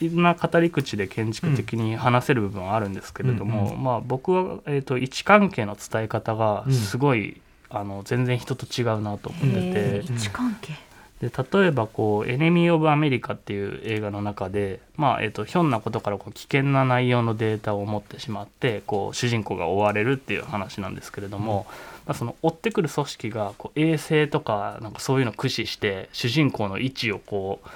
[0.00, 10.12] な語り口で建築的に話せる部分はあるんですけれども、うんまあ、僕は、えー、と位置関係の伝え方がすごい、あの全然人と違うなと思ってて。
[10.12, 10.88] 位置関係。
[11.20, 21.66] で例えばこう「エネミー・オブ・アメリカ」っていう映画の中で、まあえー、とひょんなことからこう危険な内容のデータを持ってしまってこう主人公が追われるっていう話なんですけれども、
[22.06, 27.68] まあ、その追ってくる組織がこう衛星とかなんかそういうのを駆使して主人公の位置をこう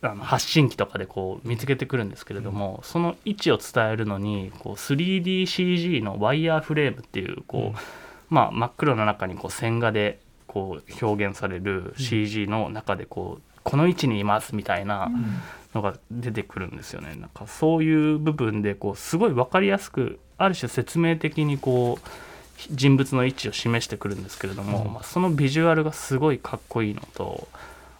[0.00, 7.78] あの発信機とかでこう見つけてくるんですけれども、その位置を伝えるのにこう 3DCG のワイヤーフレームっていうこう、
[8.34, 15.10] まあ、真っ黒の中にこう線画でこう表現される CG の中でこうこの位置にいますみたいな
[15.74, 17.14] のが出てくるんですよね。
[17.16, 22.08] なんかそういう部分でこうすごい分かりやすくある種説明的にこう
[22.70, 24.92] 人物の位置を示してくるんですけれども、うん。
[24.94, 27.48] まあ、そのビジュアルがすごいかっこいいのと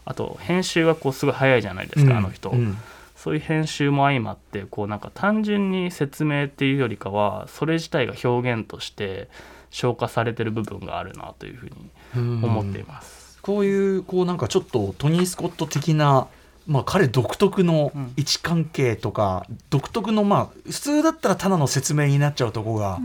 [0.09, 2.51] あと編集がこうすごい早いじゃないですか、あの人。
[2.51, 2.79] うん
[3.15, 9.29] そういう編集も相まってこうなんか単純に説明っていうよりかはそれ自体が表現として
[9.71, 13.41] 消化されてる部分があるなというふうに思っています。
[13.43, 16.29] こういうこうなんかちょっとトニー・スコット的な、
[16.69, 18.13] まあ、彼独特のうん。
[18.17, 22.99] 位置関係とか、独特のまあ普通だったらただの説明になっちゃうとこが、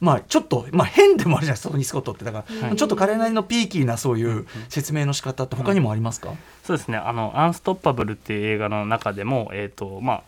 [0.00, 2.24] まあちょっと、まあ、変でもあるじゃないですかトニー・スコットって。
[2.24, 6.32] だから、はいちょっと彼なりのピーキーなそういう説明の仕方って他にもありますか、
[6.64, 6.96] そうですね。
[6.96, 10.22] あの「アンストッパブル」っていう映画の中でも、えーとまあ、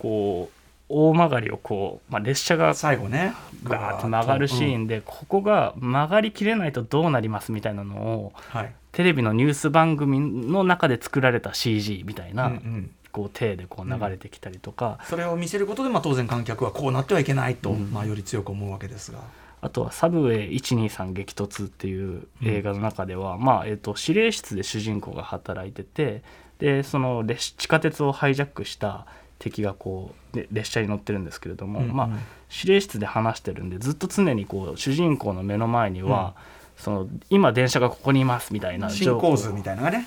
[0.00, 0.55] こう
[0.88, 3.34] 大曲がりをこう、まあ、列車が最後ね。
[3.64, 8.74] ガーッと曲がるシーンで、ここが曲がりきれないとどうなりますみたいなのをはい。
[8.92, 12.90] テレビのニュース番組の中で作られた CG みたいな、うんうん。
[13.12, 17.90] こう手でこう流れてきたりとか、それを見せることで、まあ、当然観客はこうなってはいけないと、うん。
[17.92, 19.18] まあ、より強く思うわけですが。
[19.62, 26.22] あとは「サブウェイ123激突」っていう映画の中では、まあえー、と指令室で主人公が働いてて
[26.58, 29.06] でその列地下鉄をハイジャックした
[29.38, 31.96] 敵がこうで列車に乗ってるんですけれども、うんうん。
[31.96, 32.08] まあ、
[32.54, 36.34] 指令室で話してるんでずっと常にこう主人公の目の前には、
[36.76, 40.06] その今電車がここにいますみたいな進行図みたいなのがね。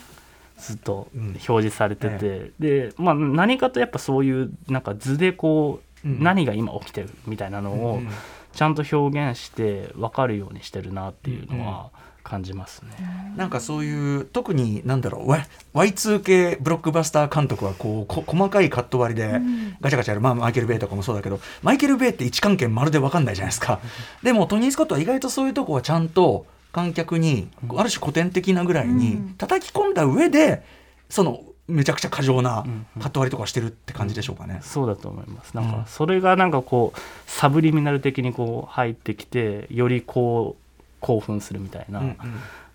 [0.58, 6.24] ずっとうん表示されてて、で、まあ、何かとやっぱそういうなんか図でこう、うん。
[6.24, 8.10] 何が今起きてるみたいなのを、うん
[8.54, 11.92] ちゃんと表現して分かるようにしてるなっていうのは
[12.30, 12.92] 感じますね。
[13.36, 19.40] なんかそういう特になんだろう Y- Y2K ブロックバスター監督はこうこ細かいカット割りで
[19.82, 23.80] ガチャガチャやる、まあ、マイケル・ベイとかもそうだけどマイケル・ベイって位置関係まるで分かんないじゃないですか。
[24.24, 30.64] でもトニー・スコットは意外とそういうとこはちゃんと観客にある種古典的なぐらいに叩き込んだ上で
[31.10, 32.66] そのめちゃくちゃ過剰な
[33.00, 34.60] カット割りとかしてるって感じでしょうかね。
[34.64, 35.54] そうだと思います。
[35.56, 35.72] なんうん。
[35.72, 40.64] かそれがなんかこうサブリミナル的にこう入ってきてよりこう
[41.00, 42.18] 興奮するみたいなうんうん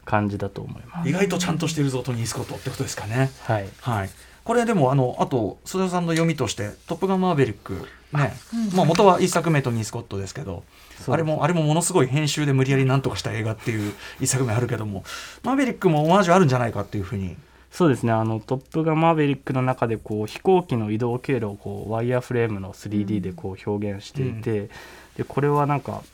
[0.05, 1.09] 感じだと思います。
[1.09, 3.31] 意外とちゃんとしてるぞトニー・スコットってことですかね。
[3.45, 3.69] はい。
[3.81, 4.11] はい、
[4.45, 8.33] これでもあのあと須田さんの読みとして「トップガンマーヴェリック」ね、
[8.75, 10.63] まあ、元は一作目トニー・スコットですけど
[11.09, 15.05] あれもあれもものすごい編集で無理やりなんとかした映画っていう一作目あるけども
[15.43, 17.37] マーヴェリックもオマージュあるんじゃないかっていうふうに
[17.73, 18.13] そうですね。
[18.13, 24.69] あのトップガンマーヴェリックの中でこう飛行機の移動経路をこうワイヤーフレームの 3D でこう表現していて、
[25.17, 26.05] でこれはなんか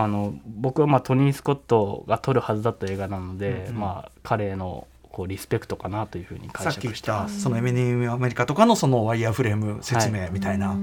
[0.00, 4.86] あの僕はまあトニー・スコットが撮るはずだった映画なので、うんうんまあ彼への
[5.18, 7.38] こうリスペクトかなというふうに解さっき言っ釈してます。
[7.38, 10.76] たそのエミネム・アメリカとかのそのワイヤーフレーム説明みたいな、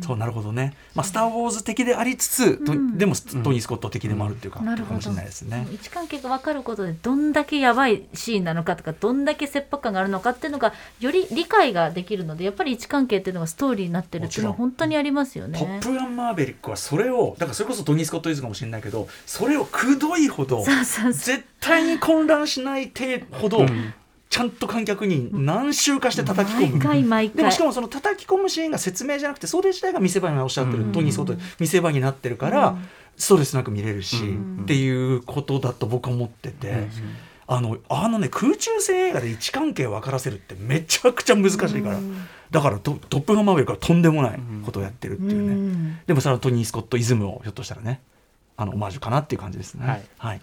[0.00, 2.96] そうなるほどね、まあ、スター・ウォーズ的でありつつ、とうん。
[2.96, 4.90] でもトニー・スコット的でもあるっていうか、なるほど。
[4.90, 5.66] かもしれないですね。
[5.72, 15.58] 位置関係が分かることでどんだけやばいシーンなのかとかどんだけ切迫感があるのかっていうのがより理解ができるのでやっぱり位置関係っていうのがストーリーになってるっていうのは本当にありますよね。
[15.58, 23.66] トップガンマーヴェリックはそれをだからそれこそトニー・スコットイズかもしれないけどそれをくどいほど絶対に混乱しない程ほど、
[24.30, 26.72] ちゃんと観客に何周かして叩き込む。
[26.76, 27.36] 毎回毎回。
[27.36, 32.78] でもしかもその叩き込むシーンが説明じゃなくてそれ自体が見せ場におっしゃってる、うんトニー・見せ場になってるから、
[33.16, 34.60] ストレスなく見れるし、うん。
[34.62, 36.86] っていうことだと僕は思ってて、
[37.48, 41.98] あのあのね空中戦映画で位置関係を分からせるってめちゃくちゃ難しいから、
[42.52, 45.98] だからトトップガンマーヴェリックはとんでもないことをやってるっていうね、うん。
[46.06, 48.00] でもそれはトニー・スコットイズムをひょっとしたらね
[48.56, 50.04] あのオマージュかなっていう感じですね。
[50.18, 50.40] はい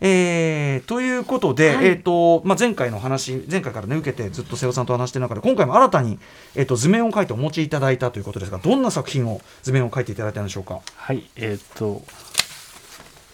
[0.00, 1.86] えーということで、はい。
[1.86, 6.18] えーとまあ、前回の話前回から、ね、受けてずっと瀬尾さんと話してる中で今回も新たに、
[6.54, 10.80] えー、と図面を描いてお持ちいただいたということですがどんな作品を図面を描いていただいたんでしょうか？
[10.96, 12.02] はい、えーっと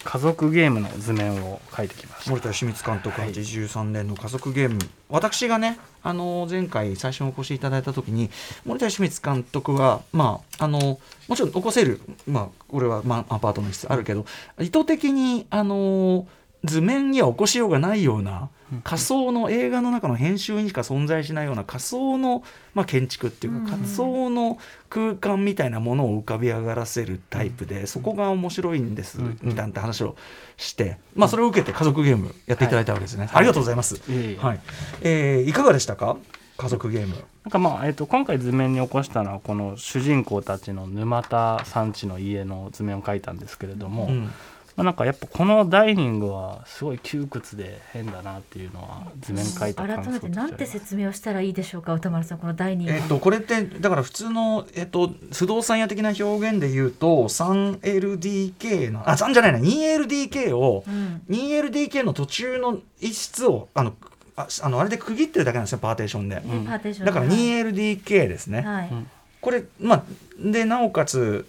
[0.03, 2.31] 家族ゲームの図面を描いてきました。
[2.31, 3.31] 森田義満監督はい。
[3.31, 8.31] 83年の家族ゲーム、私がね、あの前回最初にお越しいただいた時に
[8.65, 14.25] 森田義満監督は、まあ、あのもちろん起こせる、まあ、これは、まあ、アパートの室あるけど
[14.59, 16.25] 意図的にあの
[16.63, 18.49] 図面には起こしようがないような
[18.83, 22.43] 仮想の映画の中の編集にしか存在しないような仮想の、
[22.73, 24.57] まあ、建築っていうか仮想の
[24.89, 30.15] 空間みたいなものを浮かび上がらせるタイプでそこが面白いんですみたいな話を
[30.55, 33.29] して、まあ、それを受けて家族ゲームやっていただいたわけですね。
[33.33, 33.95] ありがとうございます。
[34.39, 34.59] はい。
[35.01, 36.15] えーいかがでしたか？
[36.57, 37.15] 家族ゲーム。
[37.43, 44.31] なんかまあ、えー、と今回図面に起こしたのはこの主人公たちの沼田さんちの家の図面を描いたんですけれども、うん
[44.75, 61.21] まあ、なんかやっぱこのダイニングはすごい窮屈で変だなっていうのは図面描いた感想改めてなんて説明をしたらいいでしょうか歌丸さんこのダイニング、えっと、これってだから普通の、えっと、不動産屋的な表現で言うと 3LDK のあ3じゃないな 2LDK をうん。
[61.29, 63.93] 2LDK の途中の一室をあの
[64.35, 69.07] ああのあれで区切ってるだけなんですよパーテーションで、パーテーションだから 2LDK ですね、はい、うん
[69.41, 70.03] これまあ
[70.39, 71.45] でなおかつ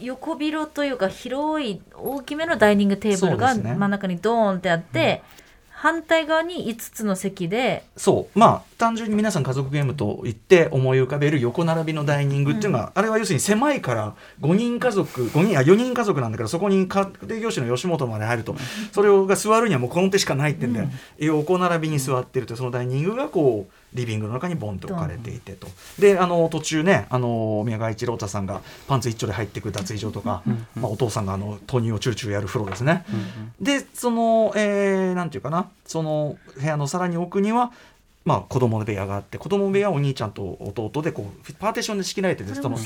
[0.00, 5.22] 横広というか広い大きめのダイニングテーブルが真ん中にドーンってあって、
[5.70, 8.38] 反対側に5つの席でそう。
[8.38, 18.54] まあ単純に皆さん家族ゲームと言って思い浮かべる横並びのダイニングっていうのが、あれは要するに狭いから5人家族5人あ4人家族なんだけどそこに家庭教師の吉本まで入ると。
[18.92, 20.86] それが座るにはもうこの手しかないってんで、
[21.18, 25.66] 横並びに座ってるとそのダイニングがこうリビングの中にボンと置かれていてと。
[25.98, 30.42] であの途中ねあの宮川一郎太さんがパンツ一丁で入ってくる脱衣所とか、
[30.76, 33.04] まあ、お父さんがあの豆乳をチュルチュルやる風呂ですね。
[33.60, 35.68] でその、えーなんていうかな。
[35.84, 37.72] その部屋のさらに奥には
[38.28, 42.76] まあ、子供部屋があって子供部屋はお兄ちゃんと弟でこうパーテーションで仕切られててその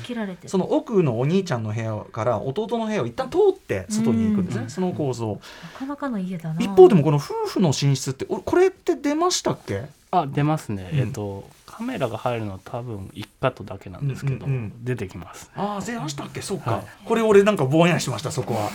[0.47, 4.70] その奥のお兄ちゃんの部屋から弟の部屋を一旦通って外に行くんですね、うん。
[4.70, 5.40] その構造。
[5.74, 6.61] なかなかの家だな。
[6.62, 9.82] 一方でもこの夫婦の寝室っておこれって出ましたっけ？
[10.12, 10.99] あ出ますね、うん。
[11.01, 14.84] えっ、とカメラが入るのは多分1カットだけなんですけど、うんうんうん。
[14.84, 16.40] 出てきますああ出ましたっけ？
[16.40, 18.70] そうか、はいこれ俺なんかぼんやりしましたそこは。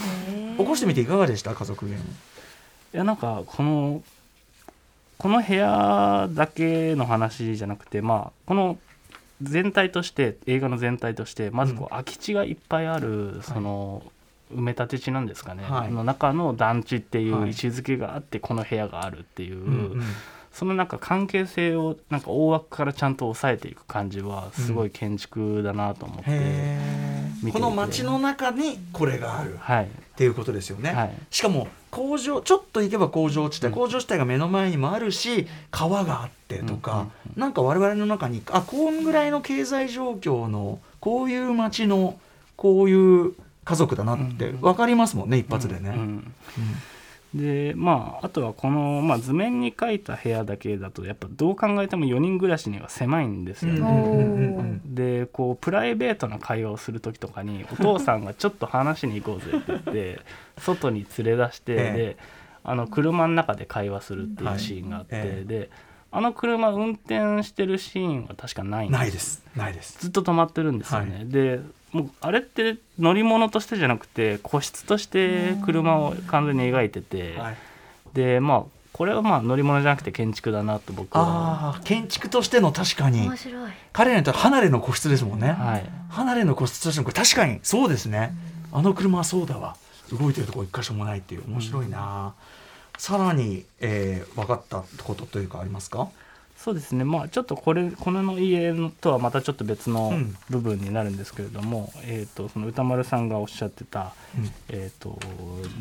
[0.58, 1.54] 起こしてみていかがでした？
[1.54, 2.04] 家族ゲーム。
[2.04, 4.02] いやなんかこの
[5.18, 8.78] この部屋だけの話じゃなくてまあこの
[9.42, 14.04] 全体として映画の全体としてまずこう空き地がいっぱいあるその
[14.54, 15.92] 埋め立て地なんですかね、はい。
[15.92, 20.04] の中の団地っていう位置づけがあってこの部屋があるっていう、うんうん
[20.58, 26.24] そのなんか関係性をなんか大枠からちゃんと抑えていく感じはすごい建築だなと思って、
[27.46, 29.86] てこの街の中にこれがあるはい。
[29.86, 29.88] っ
[30.18, 31.14] ていうことですよね、はい。
[31.30, 42.20] しかも工場ちょっと行けば工場地帯、工場地帯が目の前にもあるし川があってとか、なんか我々の中にあこんぐらいの経済状況のこういう街の
[42.56, 45.92] こういう家族だなって分かりますもんね、一発でね。
[45.96, 46.34] うん
[47.34, 53.74] でまああとはこの、まあ、図面に描いた部屋だけだとやっぱどう考えても4人暮らしには狭いんですよ。
[53.74, 54.80] ね。
[54.86, 60.22] でこうプライベートな会話をする時とかに お父さんがちょっと話しに行こうぜって言って
[60.58, 61.98] 外に連れ出して、ええ。
[61.98, 62.18] で
[62.64, 65.46] あの車の中で会話するっていうシーンがあって、はいええ。
[65.46, 65.70] で
[66.10, 69.00] あの車運転してるシーンは確かないんです。
[69.00, 69.46] ないです。
[69.56, 70.00] ないです。
[70.00, 71.60] ずっと止まってるんですよね、はで
[71.98, 77.58] もうあれって乗り物としてじゃなくて個室として車を完全に描いてて、はい、
[78.14, 83.28] でまあこれはまあ乗り物じゃなくて建築だなと僕はああ建築としての確かに。
[83.28, 83.72] 面白い。
[83.94, 85.52] 彼らにとっては離れの個室ですもんね。
[85.52, 85.86] はい。
[86.10, 88.34] 離れの個室としてのこれ確かにそうですね、
[88.72, 89.76] あの車はそうだわ。
[90.12, 91.44] 動いてるとこ一箇所もないっていう。
[91.48, 92.34] 面白いな、
[92.98, 96.08] さらに、えー、分かったことというかありますか？
[96.68, 97.06] そうですね。
[97.06, 100.36] まあちょっとこれこの家とはまたちょっと別のうん。
[100.50, 104.52] 部分になるんですけれども、えっ、とその歌丸さんがおっしゃってた、うん。
[104.68, 105.18] えっ、と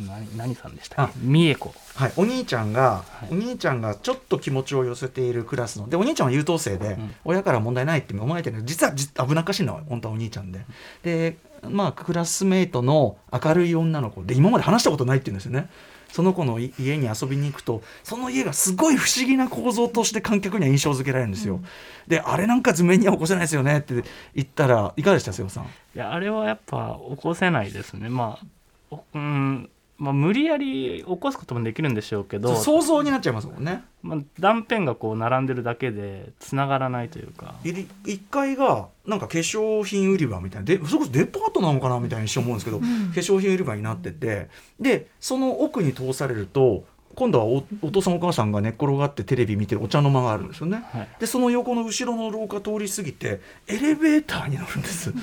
[0.06, 1.08] 何何さんでしたっあ。
[1.08, 3.32] け三重子はい、お兄ちゃんが、い。
[3.32, 7.14] お兄ちゃんがちょっと気持ちを寄せているクラスのでお兄ちゃんは優等生で、ん。
[7.24, 10.60] 親から問題ないって思われてる実はじ危なっかしいのは本当はお兄ちゃんで。
[11.02, 11.36] で
[11.68, 15.68] まあクラスメートの明るい女の子で今まで話したことないって言うんですよね
[16.08, 21.60] その子のい家に遊びに行くとその家がすごい不思議な構造として観客には印象付けられるんですよ、
[22.06, 24.02] であれなんか図面には起こせないですよねって
[24.34, 25.64] 言ったらいかがでした瀬尾さん？
[25.64, 28.08] いやあれはやっぱ起こせないですね。
[28.08, 28.46] まあ
[28.90, 29.68] おうん
[29.98, 33.84] まあ無理やり起こすこともできるんでしょうけど想像になっちゃいますもんね。
[34.02, 37.54] まあ、断片がこう並んでるだけでつながらないというか。
[37.64, 46.84] 1階がなんか化粧品売り場みたいなでそれこそデパートなのかなみたいに一瞬思うんですけど、化粧品売り場になっててでその奥に通されると
[47.14, 50.84] 今度はおお父さんお母さんが寝っ転がってテレビ見てるお茶の間があるんですよね。
[50.92, 51.08] はい。
[51.18, 55.14] でその横の後ろの廊下通り過ぎてエレベーターに乗るんです。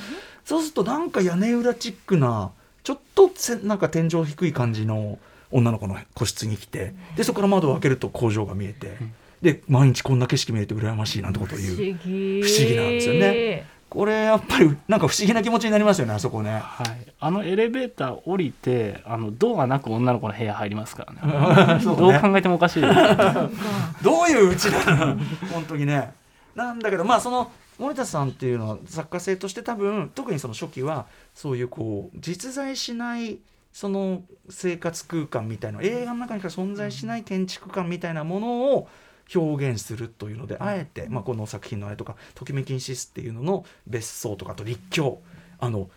[0.43, 2.51] そうするとなんか屋根裏チックな
[2.83, 5.17] ちょっとせなんか天井低い感じの
[5.51, 8.97] 女の子の個室に来てでそこから窓を開けると工場が見えて
[9.41, 11.75] で毎日こんな景色見えて羨ましいなんてことを言う。
[11.75, 12.41] 不思議。
[12.41, 13.65] 不思議なんですよね。
[13.89, 16.51] これやっぱりなんか不思議な気持ちになりますよねあそこね。
[16.51, 21.77] はい、あのエレベーター降りてあのドアなく女の子の部屋入りますからね。
[21.77, 21.85] ね。
[21.85, 22.81] どう考えてもおかしい
[24.01, 25.17] どういううちだな
[25.53, 26.11] 本当にね。
[26.55, 33.39] なんだけどまあその森田さんっていうのは作家性として多分特にその初期はそういうこう実在しない
[33.71, 38.87] その生活空間みたいな映画の中にしか存在しない建築館みたいなものを
[39.33, 45.21] 表現するというのであえて、まあ、この作品のあれとか「ときめきんシス」っていうのの別荘とかあと立教。
[45.59, 45.89] あの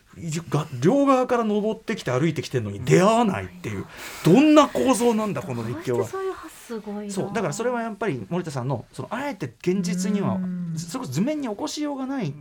[0.48, 3.84] が両側から登ってきて歩いてきてるのに出会わないっていう。
[4.24, 6.08] どんな構造なんだこの立教は
[6.66, 7.12] すごいな。
[7.12, 10.74] そうだからそれはやっぱり森田さんのそのあえて現実にはうん。
[10.76, 12.34] それこそ図面に起こしようがない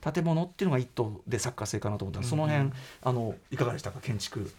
[0.00, 2.70] 建物っていうのが一棟で作家性かなと思ったらその辺
[3.02, 4.50] あのいかがでしたか建築？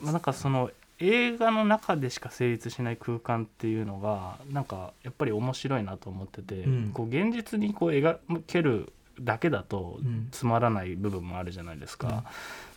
[0.00, 6.90] まあなんかその映画の中でしか成立しない空間っていうのがなんかやっぱり面白いなと思ってて、うん。
[6.94, 10.28] こう現実にこう描けるだけだとうん。
[10.30, 12.24] つまらない部分もあるじゃないですか。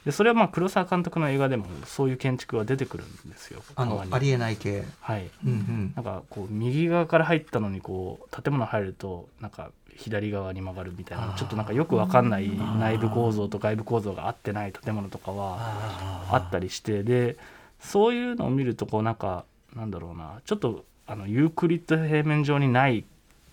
[0.08, 3.62] でそれはまあ黒沢監督の映画でもそういう建築は出てくるんですよ。
[3.76, 4.86] あのありえない系。
[5.02, 5.94] はい、うんうん。
[5.98, 11.36] なんかこう右側から入ったのにこう建物入るとなんか左側に曲がるみたいな。
[11.38, 12.50] ちょっとなんかよくわかんない
[12.80, 17.04] 内部構造と外部構造が合ってない建物とかはああったりして。
[17.04, 17.36] で
[17.82, 19.44] そういうのを見るとこうなんか
[19.76, 20.40] なんだろうな。
[20.46, 23.04] ちょっとあのユークリッド平面上にない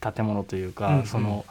[0.01, 1.07] 建物というか、うんうん。
[1.07, 1.45] その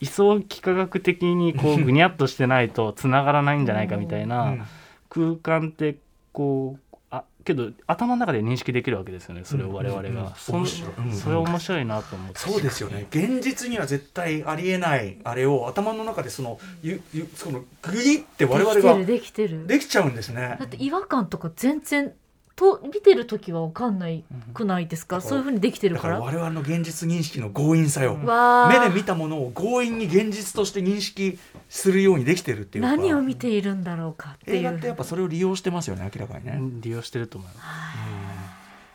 [0.00, 4.66] 位相幾何学的にこうぐにゃっとしてないとつながらないんじゃないかみたいな
[5.08, 5.96] 空間って
[6.32, 10.34] こうあけど頭の中で認識できるわけですよねそれを我々が、うんうんうん。
[10.34, 12.38] そそれ面白いなと思って。
[12.38, 13.06] そうですよね。
[13.10, 19.66] 現実には絶対ありえないあれを頭の中でそのゆゆそのグイって我々ができてるできてる。
[19.66, 20.56] できちゃうんですね。
[20.58, 22.12] だって違和感とか全然
[22.56, 31.38] と見てる時は分かんないくないですか、うんそういうふうにできてるだかからら我々の現実認識の強引さよ、わー目で見たものを強引に現実として認識
[31.68, 32.90] するようにできてるっていうか。
[32.90, 34.56] 何を見ているんだろうかっていう。
[34.58, 37.64] 映画ってやっぱそれを利用してますよね明らかにね、利用してると思います。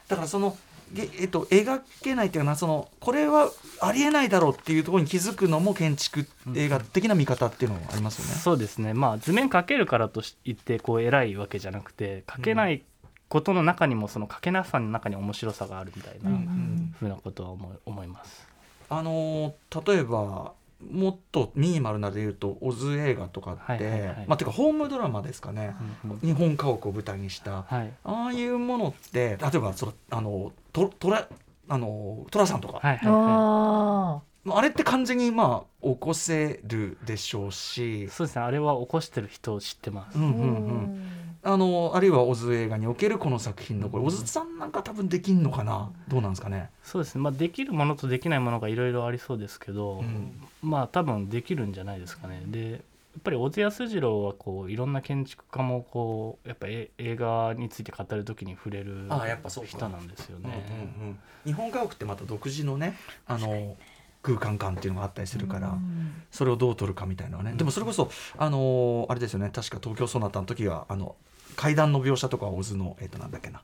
[0.10, 0.58] だからその
[0.94, 3.52] げえっと、描けないっていうのはそのこれは
[3.82, 8.34] ありえないだろうっていうところに気づくのも建築映画的な見方っていうのがありますよね。
[8.34, 8.94] そうですね。
[8.94, 12.84] まあ図面描けるからといってこう偉いわけじゃなくて描けない
[13.30, 18.48] ことの中にもその描けなさの中に面白さがあるみたいなうんふうなことは思い思います。
[18.90, 20.54] あのー例えば
[20.92, 24.26] もっとミニマルなで言うとオズ映画とかって、はいはいはい。
[24.28, 26.20] まあていうかホームドラマですかね、うんうん。
[26.22, 27.94] 日本家屋を舞台にした、はい。
[28.04, 31.28] ああいうものって例えばそのあのトトラ
[31.68, 38.06] あのトラさんとか、はいはいはああれって完全にまあ起こせるでしょうし。
[38.06, 38.10] い。
[38.10, 38.42] そうですね。
[38.42, 40.18] あれは起こしてる人を知ってます。
[40.18, 40.42] うんーうん。
[40.42, 41.19] うん
[41.50, 45.92] あのあるいはオズ映画におけるこの作品のこれオズさんなんか多分できんのかな？
[46.08, 46.70] どうなんですかね？
[46.84, 47.22] そうですね。
[47.22, 50.42] まあできるものとできないものがいろいろありそうですけど、うん。
[50.62, 52.44] まあ多分できるんじゃないですかね。
[52.46, 59.70] でやっぱり小津安二郎はこういろんな建築家もこうやっぱえ映画について語る時に触れるああやっぱそうか。
[59.72, 60.66] 人なんですよね。
[60.70, 61.20] うんうんうん。
[61.46, 62.96] 日本家屋ってまた独自のね
[63.26, 63.76] あの
[64.22, 66.24] 空間感っていうのがあったりするから、うん。
[66.30, 69.50] それをどう取るかみたいなね、でもそれこそあのーあれですよね。
[69.54, 71.16] 確か東京ソナタの時はあの
[71.60, 73.62] 階段の描写とかはオズのえっ、となんだっけな、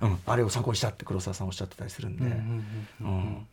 [0.00, 3.46] うん、あれを参考にしたって黒沢さんおっしゃってたりするんで、うんうんうんうんうん。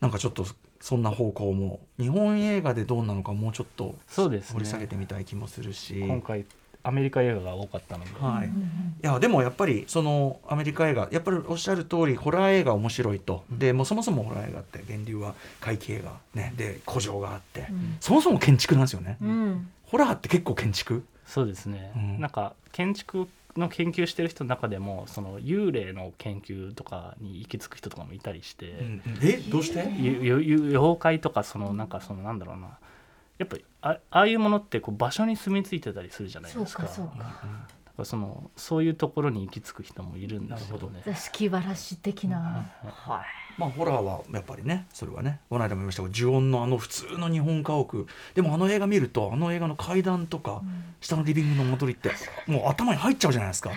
[0.00, 0.46] なんかちょっと
[0.80, 4.54] そんな方向も日本映画でどうなのかもうちょっとそうですね。
[4.54, 5.98] 掘り下げてみたい気もするし。
[5.98, 6.44] 今回
[6.84, 16.52] アメリカ映画が多かったので、はい、いうんやでもやっぱりそのアメリカ映画やっぱりおっしゃる通りホラー映画面白いと、でもうそもそもホラー映画って源流は怪奇映画ね。
[16.56, 17.96] で古城があって、うん。
[18.00, 19.70] そもそも建築なんですよね、うん。
[19.84, 21.04] ホラーって結構建築？
[21.24, 22.20] そうですね、うん。
[22.20, 28.74] なんか建築の研究してる人の中でもその幽霊の研究とかに行き着く人とかもいたりして、
[29.22, 29.82] えどうして？
[29.82, 32.78] 妖怪とかそのなんかそのなんだろうな
[33.38, 36.84] やっぱりあああいうものってこう場所に住み着いてたりするじゃないそうですか。
[36.84, 37.18] かそうか。
[37.18, 37.56] だか
[37.98, 41.02] らそのそういうところに行き着く人もいるんですよなるね。
[41.04, 48.06] 座敷わらし的な、はいまあホラーはやっぱりねそれはねこの間も言いましたが呪音のあの普通の日本家屋。
[48.34, 50.62] でもあの映画見るとあの映画の階段とか、
[51.00, 52.10] 下のリビングの戻りって
[52.46, 53.70] もう頭に入っちゃうじゃないですか。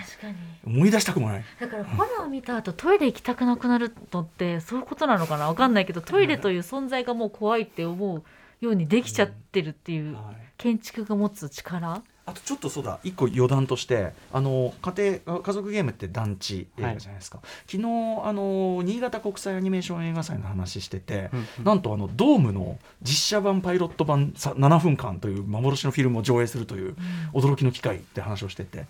[0.66, 1.44] 思い出したくもない。
[1.60, 5.48] だからホラー見た後トイレ行きたくなくなるのってそういうことなのかな？
[5.48, 8.22] わかんないけどトイレという存在がもう怖いって思う
[8.60, 10.36] ようにできちゃってるっていうはい。
[10.58, 17.84] 建築が持つ力あとちょっとそうだ一個余談としてあの家庭家族ゲームって団地映画じゃないですか、昨日
[18.24, 21.64] あの新潟国際アニメーション映画祭の話してて、うんうん。
[21.64, 26.96] なんとあのドームの実写版パイロット版さ7分間という幻のフィルムを上映するという
[27.32, 28.86] 驚きの機会って話をしてて。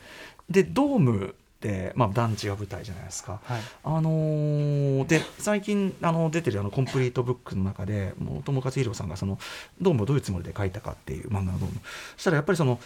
[0.49, 3.41] でドームって、まあ、団地が舞台じゃないですか。
[3.45, 3.61] はい。
[3.85, 9.39] あのーで最近あの出てるあのコンプリートブックの中でもう友勝弘さんがその
[9.81, 11.81] ドームをどういうつもりで書いたかっていう漫画のドーム。
[12.17, 12.79] そしたらやっぱりその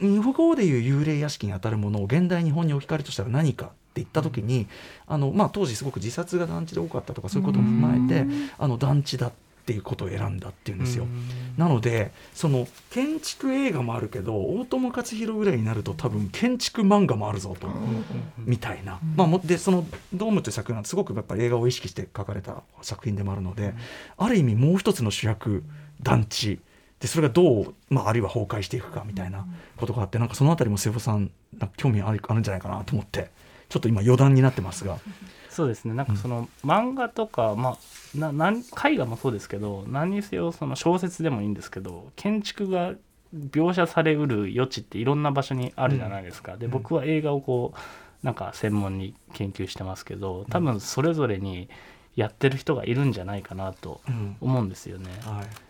[0.00, 4.66] 日本語でいう幽霊屋敷に当たるものを現代日本に置き換えるとしたら何かって言った時に、
[5.06, 8.26] あのまあ、当時すごく自殺が団地で多かったとかそういうことも踏まえて
[8.58, 9.32] あの団地だっ
[9.66, 11.06] ていうことを選んだっていうんですよ。
[11.58, 17.68] なのでその建築映画もあるけど大友克洋ぐらいになると多分建築漫画もあるぞと、
[18.38, 19.84] みたいな、まあ、もでその
[20.14, 23.74] 「ドーム」という作品はすごくやっぱり映画を意識して書かれた作品でもあるので、
[24.16, 25.64] ある意味もう一つの主役
[26.00, 26.60] 団地
[27.00, 33.30] でそれがどう、まあ、あるいは崩壊していくかみたいなことがあってなんかそのあたりも瀬尾さんなんか興味あるあるんじゃないかなと思って
[33.68, 34.98] ちょっと今余談になってますが。
[35.50, 42.92] そうですねなんかその漫画とか、まあ、な絵画もそうですけど何にせよその小説でもいいんですけど建築が
[43.34, 46.58] 描写されうる余地っていろんな場所にあるじゃないですか。
[46.58, 47.78] で僕は映画をこう
[48.26, 51.70] なんか専門に研究してますけど多分それぞれに
[52.16, 55.10] やってる人がいるんじゃないかなとうん思うんですよね。
[55.22, 55.65] はい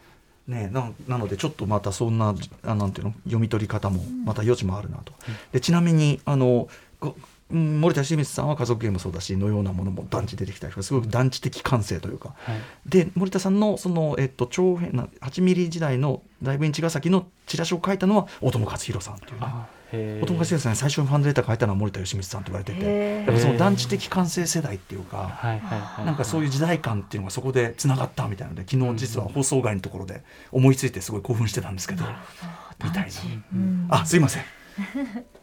[0.49, 2.35] ね、ななのでちょっとまたそんな
[2.65, 5.13] あなんていうの読み取り方もまた余地もあるなと、
[5.53, 6.69] でちなみにあの
[7.51, 12.57] 森田清水さんは家族ゲームもそうだしのようなものも団地出てきたりとかすごく団地的感性というか、はい。
[12.87, 19.47] で森田さんのその、えっと、長編な8ミリ時代のライブイン茅ヶ崎のチラシを書いたのは大友克洋さんというね。
[19.93, 20.25] あへー。
[20.25, 23.25] 大友克洋さんに最初にファンドレター書いたのは森田義満さんと言われてて。
[23.27, 25.41] やっぱその団地的感性世代っていうか。
[26.05, 30.23] なんかそういう時代感っていうのがそこでつながったみたいなので昨日実は放送外のところで
[30.53, 32.05] 思いついてすごい興奮してたんですけど
[32.85, 33.11] みたいな、
[33.55, 33.87] うん。
[33.91, 34.45] あすいません。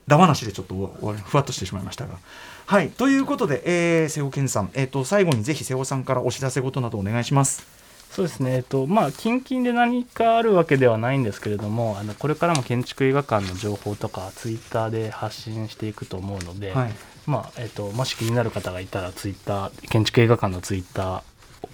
[0.08, 2.18] ダ話でちょっとおおふわっとしてしまいましたが。
[2.66, 2.90] はい。
[2.90, 7.73] ということで、えー、瀬尾健さん、えー、と最後にぜひ瀬尾さんからお知らせ事などお願いします
[8.14, 16.94] そうですね、えっとまあ、近々で何かあるわけではないんですけれども、あのこれからも建築映画館の情報とか、ツイッターで発信していくと思うので、はい。
[17.26, 21.22] まあえっと、もし気になる方がいたら、ツイッター、建築映画館のツイッター、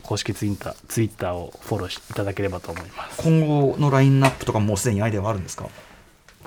[0.03, 3.21] 公式ツイッターツイッターをフォローしいただければと思います。
[3.21, 5.67] 今後のラインナップとかもうすでにアイデアはあるんですか？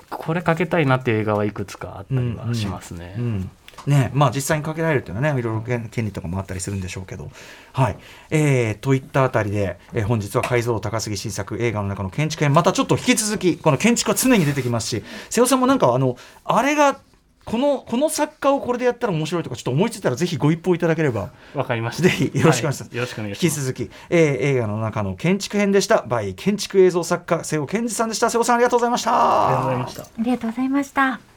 [0.09, 3.15] これかけたいなっていう映画はいくつかあったりはしますね。
[3.19, 3.51] うん
[3.87, 7.29] ねまあ、実際にかけられるっていうのはねいろいろ権権利とかもあったりするんでしょうけど。
[7.73, 7.97] はい
[8.29, 16.99] えー、といったあたりで、えー本日は改造高杉新作映画の中の建築編またちょっと引き続きこの建築は常に出てきますし瀬尾さんもなんかあのあれが
[17.45, 22.03] このこの作家をこれでやったら面白いとかちょっと思いついたらぜひご一報いただければわかりました。
[22.03, 23.59] ぜひよろしくお願いしますはよろしくお願い引します。
[23.59, 30.03] き続き、えー映画の中の建築編でした by 建築映像作家瀬尾健二さんでした瀬尾さんありがとうございましたありがとうございました。
[30.03, 31.32] ありがとうございました。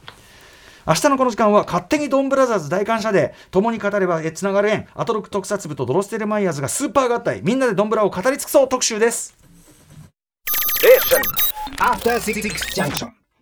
[0.87, 8.69] 明日のこの時間は勝手にドンブラザーズ大感謝で共に語ればつながる縁アトロック特撮部とドロステルマイヤーズがスーパー合体みんなでドンブラを語り尽くそう。
[8.69, 9.35] 特集です。
[11.79, 12.41] After Six
[12.73, 13.26] Junction.